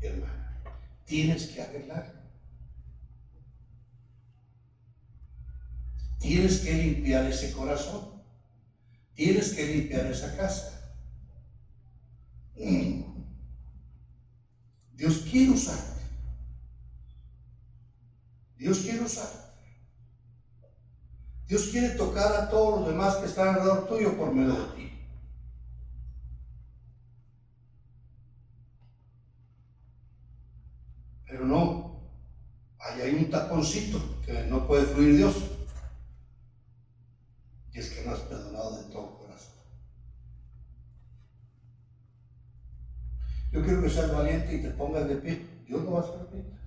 Hermana, 0.00 0.62
tienes 1.04 1.48
que 1.48 1.62
arreglarlo. 1.62 2.17
Tienes 6.18 6.60
que 6.60 6.72
limpiar 6.74 7.24
ese 7.26 7.52
corazón. 7.52 8.22
Tienes 9.14 9.52
que 9.52 9.66
limpiar 9.66 10.06
esa 10.06 10.36
casa. 10.36 10.96
Mm. 12.56 13.02
Dios 14.94 15.18
quiere 15.30 15.52
usarte. 15.52 16.02
Dios 18.56 18.78
quiere 18.80 19.02
usar. 19.02 19.48
Dios 21.46 21.68
quiere 21.68 21.90
tocar 21.90 22.32
a 22.34 22.50
todos 22.50 22.80
los 22.80 22.88
demás 22.88 23.16
que 23.16 23.26
están 23.26 23.48
alrededor 23.48 23.86
tuyo 23.86 24.16
por 24.18 24.34
medio 24.34 24.54
de 24.54 24.76
ti. 24.76 24.92
Pero 31.26 31.46
no, 31.46 32.02
ahí 32.80 33.00
hay 33.00 33.14
un 33.14 33.30
taponcito 33.30 34.00
que 34.26 34.44
no 34.44 34.66
puede 34.66 34.84
fluir 34.84 35.16
Dios. 35.16 35.57
Es 37.78 37.90
que 37.90 38.04
no 38.04 38.12
has 38.12 38.20
perdonado 38.20 38.76
de 38.76 38.92
todo 38.92 39.18
corazón. 39.18 39.54
Yo 43.52 43.62
quiero 43.62 43.82
que 43.82 43.90
seas 43.90 44.12
valiente 44.12 44.54
y 44.54 44.62
te 44.62 44.70
pongas 44.70 45.06
de 45.06 45.16
pie. 45.16 45.46
Dios 45.66 45.84
no 45.84 45.92
va 45.92 46.00
a 46.00 46.30
pie 46.30 46.58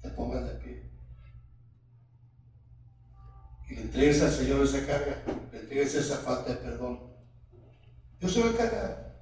te 0.00 0.10
pongas 0.10 0.44
de 0.44 0.54
pie. 0.60 0.82
Y 3.68 3.74
le 3.74 3.80
entregues 3.82 4.22
al 4.22 4.30
Señor 4.30 4.62
esa 4.62 4.86
carga, 4.86 5.22
le 5.50 5.58
entregues 5.58 5.94
esa 5.96 6.18
falta 6.18 6.54
de 6.54 6.56
perdón. 6.56 7.00
Dios 8.20 8.32
se 8.32 8.40
va 8.40 8.46
a 8.46 8.50
encargar. 8.50 9.16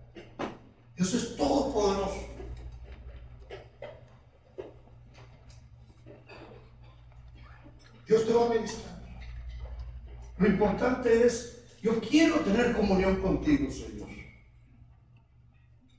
Dios 0.96 1.14
es 1.14 1.36
todopoderoso. 1.36 2.28
Dios 8.06 8.26
te 8.26 8.32
va 8.34 8.44
a 8.44 8.48
ministrar. 8.50 8.93
Lo 10.38 10.48
importante 10.48 11.26
es, 11.26 11.64
yo 11.82 12.00
quiero 12.00 12.40
tener 12.40 12.72
comunión 12.72 13.20
contigo, 13.20 13.70
Señor. 13.70 14.08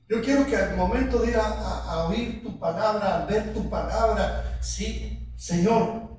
Yo 0.08 0.22
quiero 0.22 0.46
que 0.46 0.56
al 0.56 0.76
momento 0.76 1.18
de 1.20 1.30
ir 1.30 1.36
a, 1.36 2.06
oír 2.06 2.42
tu 2.42 2.58
palabra, 2.58 3.22
al 3.22 3.26
ver 3.26 3.52
tu 3.52 3.68
palabra, 3.68 4.58
sí, 4.62 5.32
Señor, 5.36 6.16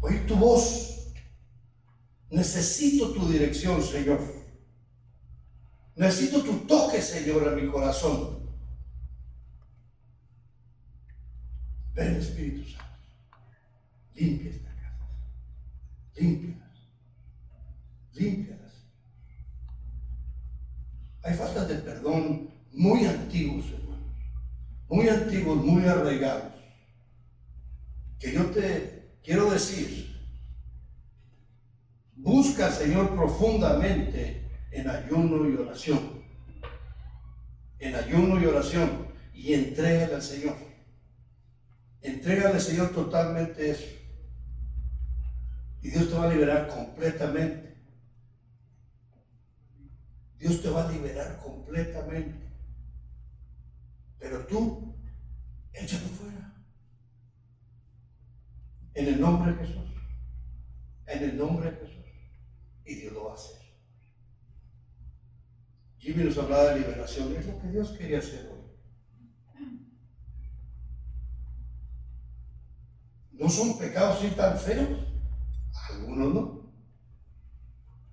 oír 0.00 0.26
tu 0.26 0.36
voz. 0.36 1.12
Necesito 2.30 3.12
tu 3.12 3.28
dirección, 3.28 3.82
Señor. 3.82 4.20
Necesito 5.96 6.42
tu 6.42 6.58
toque, 6.58 7.02
Señor, 7.02 7.48
en 7.48 7.64
mi 7.64 7.72
corazón. 7.72 8.46
Ven, 11.94 12.16
Espíritu 12.16 12.68
Santo. 12.68 12.84
Limpia 14.14 14.50
esta 14.50 14.70
casa. 14.74 15.08
Límpialas. 16.14 16.65
Límpialas. 18.16 18.72
Hay 21.22 21.34
faltas 21.34 21.68
de 21.68 21.76
perdón 21.76 22.50
muy 22.72 23.04
antiguos, 23.04 23.66
hermanos, 23.72 24.14
muy 24.88 25.08
antiguos, 25.08 25.56
muy 25.56 25.84
arraigados, 25.84 26.52
que 28.18 28.32
yo 28.32 28.46
te 28.46 29.18
quiero 29.22 29.50
decir, 29.50 30.16
busca 32.14 32.66
al 32.66 32.72
Señor 32.72 33.14
profundamente 33.14 34.48
en 34.70 34.88
ayuno 34.88 35.48
y 35.48 35.54
oración, 35.56 36.22
en 37.78 37.94
ayuno 37.94 38.40
y 38.40 38.46
oración, 38.46 39.08
y 39.34 39.52
entrégale 39.52 40.14
al 40.14 40.22
Señor. 40.22 40.56
Entrégale 42.00 42.54
al 42.54 42.60
Señor 42.60 42.90
totalmente 42.90 43.70
eso. 43.70 43.86
Y 45.82 45.90
Dios 45.90 46.08
te 46.08 46.14
va 46.14 46.24
a 46.24 46.32
liberar 46.32 46.68
completamente. 46.68 47.65
Dios 50.38 50.62
te 50.62 50.70
va 50.70 50.88
a 50.88 50.92
liberar 50.92 51.40
completamente. 51.42 52.46
Pero 54.18 54.46
tú, 54.46 54.94
échalo 55.72 56.06
fuera. 56.08 56.54
En 58.94 59.06
el 59.06 59.20
nombre 59.20 59.52
de 59.52 59.66
Jesús. 59.66 59.90
En 61.06 61.22
el 61.22 61.36
nombre 61.36 61.70
de 61.70 61.76
Jesús. 61.76 62.04
Y 62.84 62.94
Dios 62.94 63.12
lo 63.12 63.24
va 63.24 63.32
a 63.32 63.34
hacer. 63.34 63.60
Jimmy 65.98 66.24
nos 66.24 66.38
hablaba 66.38 66.70
de 66.70 66.80
liberación. 66.80 67.34
Es 67.36 67.46
lo 67.46 67.60
que 67.60 67.68
Dios 67.68 67.90
quería 67.92 68.18
hacer 68.18 68.48
hoy. 68.48 68.56
¿No 73.32 73.50
son 73.50 73.78
pecados 73.78 74.18
así 74.18 74.30
tan 74.30 74.58
feos? 74.58 75.06
Algunos 75.90 76.34
no. 76.34 76.65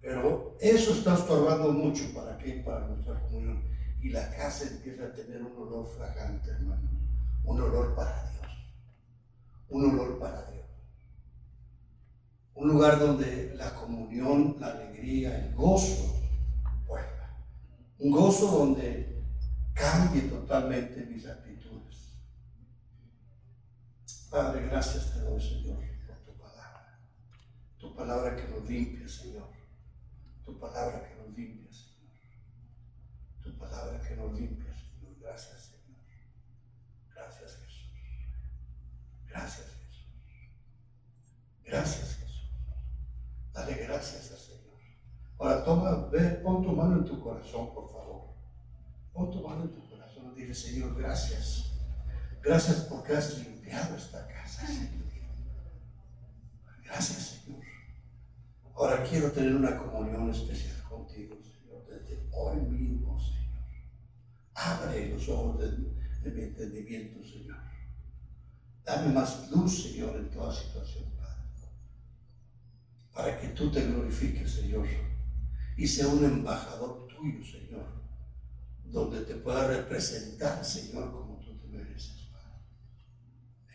Pero 0.04 0.58
eso 0.60 0.92
está 0.92 1.14
estorbando 1.14 1.72
mucho 1.72 2.14
para 2.14 2.38
qué, 2.38 2.62
para 2.66 2.88
nuestra 2.88 3.22
comunión. 3.22 3.64
Y 4.02 4.10
la 4.10 4.30
casa 4.32 4.66
empieza 4.70 5.06
a 5.06 5.14
tener 5.14 5.42
un 5.42 5.56
olor 5.56 5.88
fragante, 5.96 6.52
hermano. 6.52 6.90
Un 7.46 7.62
olor 7.62 7.96
para 7.96 8.30
Dios. 8.32 8.52
Un 9.70 9.92
olor 9.92 10.20
para 10.20 10.52
Dios. 10.52 10.66
Un 12.54 12.68
lugar 12.68 13.00
donde 13.00 13.54
la 13.56 13.74
comunión, 13.76 14.58
la 14.60 14.72
alegría, 14.72 15.46
el 15.46 15.56
gozo 15.56 16.22
vuelva. 16.86 17.38
Un 17.98 18.12
gozo 18.12 18.48
donde 18.48 19.24
cambie 19.74 20.24
totalmente 20.24 21.06
mis 21.06 21.26
actitudes. 21.26 22.12
Padre, 24.30 24.68
gracias 24.68 25.14
te 25.14 25.20
doy, 25.22 25.40
Señor, 25.40 25.80
por 26.06 26.18
tu 26.18 26.34
palabra. 26.38 27.00
Tu 27.78 27.96
palabra 27.96 28.36
que 28.36 28.50
nos 28.50 28.70
limpia, 28.70 29.08
Señor 29.08 29.63
tu 30.46 30.60
palabra 30.60 31.04
que 31.04 31.16
nos 31.16 31.30
limpia, 31.36 31.72
Señor. 31.72 32.12
Tu 33.42 33.58
palabra 33.58 34.00
que 34.00 34.16
nos 34.16 34.34
limpia, 34.34 34.74
Señor. 34.74 35.16
Gracias, 35.20 35.62
Señor. 35.64 36.00
Gracias, 37.14 37.58
Jesús. 37.58 37.92
Gracias, 39.28 39.68
Jesús. 39.68 40.08
Gracias, 41.64 42.16
Jesús. 42.16 42.50
Dale 43.54 43.74
gracias 43.76 44.32
al 44.32 44.38
Señor. 44.38 44.80
Ahora 45.40 45.64
toma, 45.64 46.08
ve, 46.08 46.30
pon 46.44 46.64
tu 46.64 46.72
mano 46.72 46.98
en 46.98 47.06
tu 47.06 47.22
corazón, 47.22 47.74
por 47.74 47.92
favor. 47.92 48.34
Pon 49.14 49.32
tu 49.32 49.48
mano 49.48 49.64
en 49.64 49.72
tu 49.72 49.90
corazón 49.90 49.94
dile, 50.36 50.54
Señor, 50.54 50.96
gracias. 50.96 51.72
Gracias 52.42 52.82
porque 52.90 53.14
has 53.14 53.38
limpiado 53.40 53.96
esta 53.96 54.28
casa, 54.28 54.68
Señor. 54.68 55.04
Gracias, 56.84 57.42
Señor. 57.44 57.62
Ahora 58.76 59.04
quiero 59.04 59.32
tener 59.32 59.56
una 59.56 59.78
comunión 59.78 60.32
especial 60.32 60.82
contigo, 60.90 61.38
Señor, 61.44 61.86
desde 61.88 62.28
hoy 62.32 62.58
mismo, 62.62 63.20
Señor. 63.20 63.64
Abre 64.56 65.10
los 65.10 65.30
ojos 65.30 65.60
de, 65.60 66.32
mi 66.32 66.42
entendimiento, 66.42 67.24
Señor. 67.24 67.58
Dame 68.84 69.14
más 69.14 69.50
luz, 69.52 69.84
Señor, 69.84 70.16
en 70.16 70.30
toda 70.32 70.52
situación, 70.52 71.06
Padre. 71.16 71.70
Para 73.14 73.40
que 73.40 73.50
tú 73.50 73.72
te 73.72 73.86
glorifiques, 73.86 74.52
Señor, 74.52 74.88
y 75.78 75.88
sea 75.88 76.08
un 76.08 76.26
embajador 76.26 77.08
tuyo, 77.08 77.46
Señor, 77.46 77.86
donde 78.86 79.22
te 79.22 79.36
pueda 79.36 79.68
representar, 79.68 80.66
Señor, 80.66 81.12
como 81.12 81.40
tú 81.40 81.56
te 81.60 81.68
mereces, 81.68 82.28
Padre. 82.32 82.58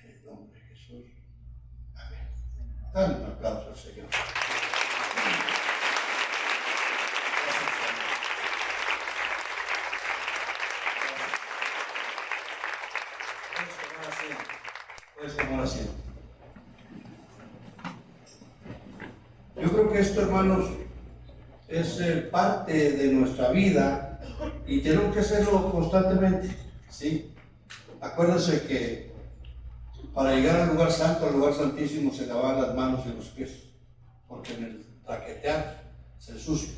En 0.03 0.11
el 0.11 0.25
nombre 0.25 0.61
de 0.61 0.67
Jesús. 0.67 1.07
Amén. 1.95 2.93
Dale 2.93 3.15
un 3.15 3.31
aplauso 3.31 3.77
Señor. 3.77 4.07
Yo 19.61 19.73
creo 19.73 19.93
que 19.93 19.99
esto, 19.99 20.18
hermanos, 20.29 20.67
es 21.69 22.01
eh, 22.01 22.29
parte 22.31 22.93
de 22.93 23.13
nuestra 23.13 23.51
vida 23.51 24.21
y 24.67 24.81
tenemos 24.81 25.15
que 25.15 25.21
hacerlo 25.21 25.73
constantemente. 25.73 26.55
¿sí? 26.91 27.33
Acuérdense 28.01 28.67
que 28.67 29.13
para 30.13 30.35
llegar 30.35 30.61
al 30.61 30.75
lugar 30.75 30.93
santo, 30.93 31.27
al 31.27 31.33
lugar 31.33 31.55
santísimo, 31.55 32.13
se 32.13 32.27
lavaban 32.27 32.61
las 32.61 32.75
manos 32.75 33.07
y 33.07 33.17
los 33.17 33.27
pies, 33.29 33.71
porque 34.27 34.55
en 34.55 34.65
el 34.65 34.87
traquetear 35.05 35.83
se 36.19 36.33
ensucia. 36.33 36.75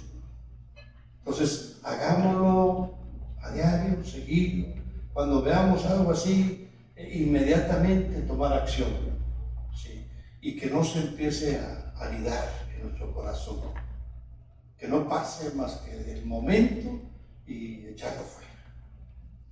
Entonces, 1.18 1.80
hagámoslo 1.82 2.94
a 3.42 3.50
diario, 3.50 4.04
seguido. 4.04 4.68
Cuando 5.12 5.42
veamos 5.42 5.84
algo 5.86 6.12
así, 6.12 6.68
inmediatamente 6.96 8.20
tomar 8.22 8.52
acción 8.52 9.10
y 10.42 10.56
que 10.56 10.70
no 10.70 10.82
se 10.84 11.00
empiece 11.00 11.58
a 11.58 11.92
anidar 12.00 12.69
nuestro 12.82 13.12
corazón, 13.12 13.60
que 14.78 14.88
no 14.88 15.08
pase 15.08 15.54
más 15.54 15.76
que 15.78 15.96
del 15.96 16.24
momento 16.24 17.00
y 17.46 17.86
echarlo 17.86 18.22
fuera, 18.22 18.50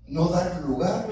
no 0.06 0.28
dar 0.28 0.62
lugar 0.62 1.06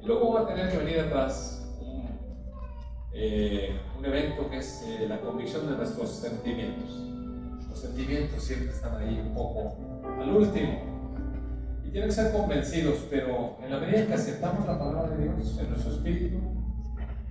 Y 0.00 0.06
luego 0.06 0.34
va 0.34 0.40
a 0.42 0.46
tener 0.46 0.70
que 0.70 0.78
venir 0.78 1.00
atrás 1.00 1.66
un, 1.80 2.08
eh, 3.12 3.80
un 3.98 4.04
evento 4.04 4.48
que 4.48 4.58
es 4.58 4.84
eh, 4.86 5.06
la 5.08 5.20
convicción 5.20 5.68
de 5.70 5.76
nuestros 5.76 6.10
sentimientos. 6.10 6.90
Los 7.68 7.80
sentimientos 7.80 8.42
siempre 8.42 8.70
están 8.70 8.96
ahí 8.96 9.20
un 9.20 9.34
poco 9.34 9.76
al 10.20 10.30
último. 10.30 10.98
Y 11.84 11.90
tienen 11.90 12.08
que 12.08 12.14
ser 12.14 12.32
convencidos, 12.32 13.06
pero 13.10 13.56
en 13.62 13.70
la 13.70 13.78
medida 13.78 14.06
que 14.06 14.14
aceptamos 14.14 14.66
la 14.66 14.78
palabra 14.78 15.16
de 15.16 15.24
Dios 15.24 15.58
en 15.58 15.70
nuestro 15.70 15.92
espíritu, 15.92 16.38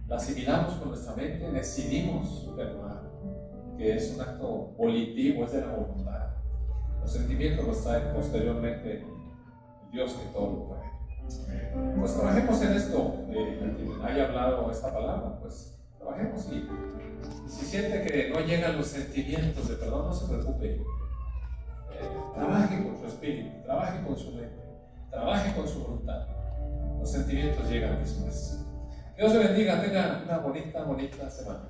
la 0.07 0.15
asimilamos 0.15 0.73
con 0.75 0.89
nuestra 0.89 1.15
mente, 1.15 1.51
decidimos 1.51 2.49
perdonar, 2.55 3.03
que 3.77 3.95
es 3.95 4.15
un 4.15 4.21
acto 4.21 4.73
volitivo, 4.77 5.43
es 5.43 5.51
de 5.51 5.61
la 5.61 5.75
voluntad. 5.75 6.27
Los 7.01 7.11
sentimientos 7.11 7.67
los 7.67 7.83
trae 7.83 8.01
posteriormente 8.13 9.05
Dios 9.91 10.13
que 10.13 10.33
todo 10.33 10.47
lo 10.47 10.67
puede. 10.67 10.76
Pues 11.99 12.15
trabajemos 12.15 12.61
en 12.61 12.73
esto, 12.73 13.25
eh, 13.29 13.99
haya 14.03 14.25
hablado 14.25 14.71
esta 14.71 14.93
palabra, 14.93 15.39
pues 15.39 15.77
trabajemos 15.97 16.47
y, 16.51 16.67
si 17.47 17.65
siente 17.65 18.03
que 18.03 18.29
no 18.29 18.39
llegan 18.41 18.77
los 18.77 18.87
sentimientos 18.87 19.67
de 19.67 19.75
perdón, 19.75 20.07
no 20.07 20.13
se 20.13 20.27
preocupe. 20.27 20.73
Eh, 20.73 20.83
trabaje 22.35 22.83
con 22.83 22.97
su 22.97 23.07
espíritu, 23.07 23.63
trabaje 23.63 24.03
con 24.05 24.17
su 24.17 24.31
mente, 24.31 24.63
trabaje 25.09 25.55
con 25.55 25.67
su 25.67 25.83
voluntad. 25.83 26.27
Los 26.99 27.11
sentimientos 27.11 27.69
llegan 27.69 27.99
después. 27.99 28.63
Dios 29.17 29.33
le 29.33 29.39
bendiga, 29.39 29.81
tenga 29.81 30.21
una 30.23 30.37
bonita, 30.37 30.83
bonita 30.83 31.29
semana. 31.29 31.69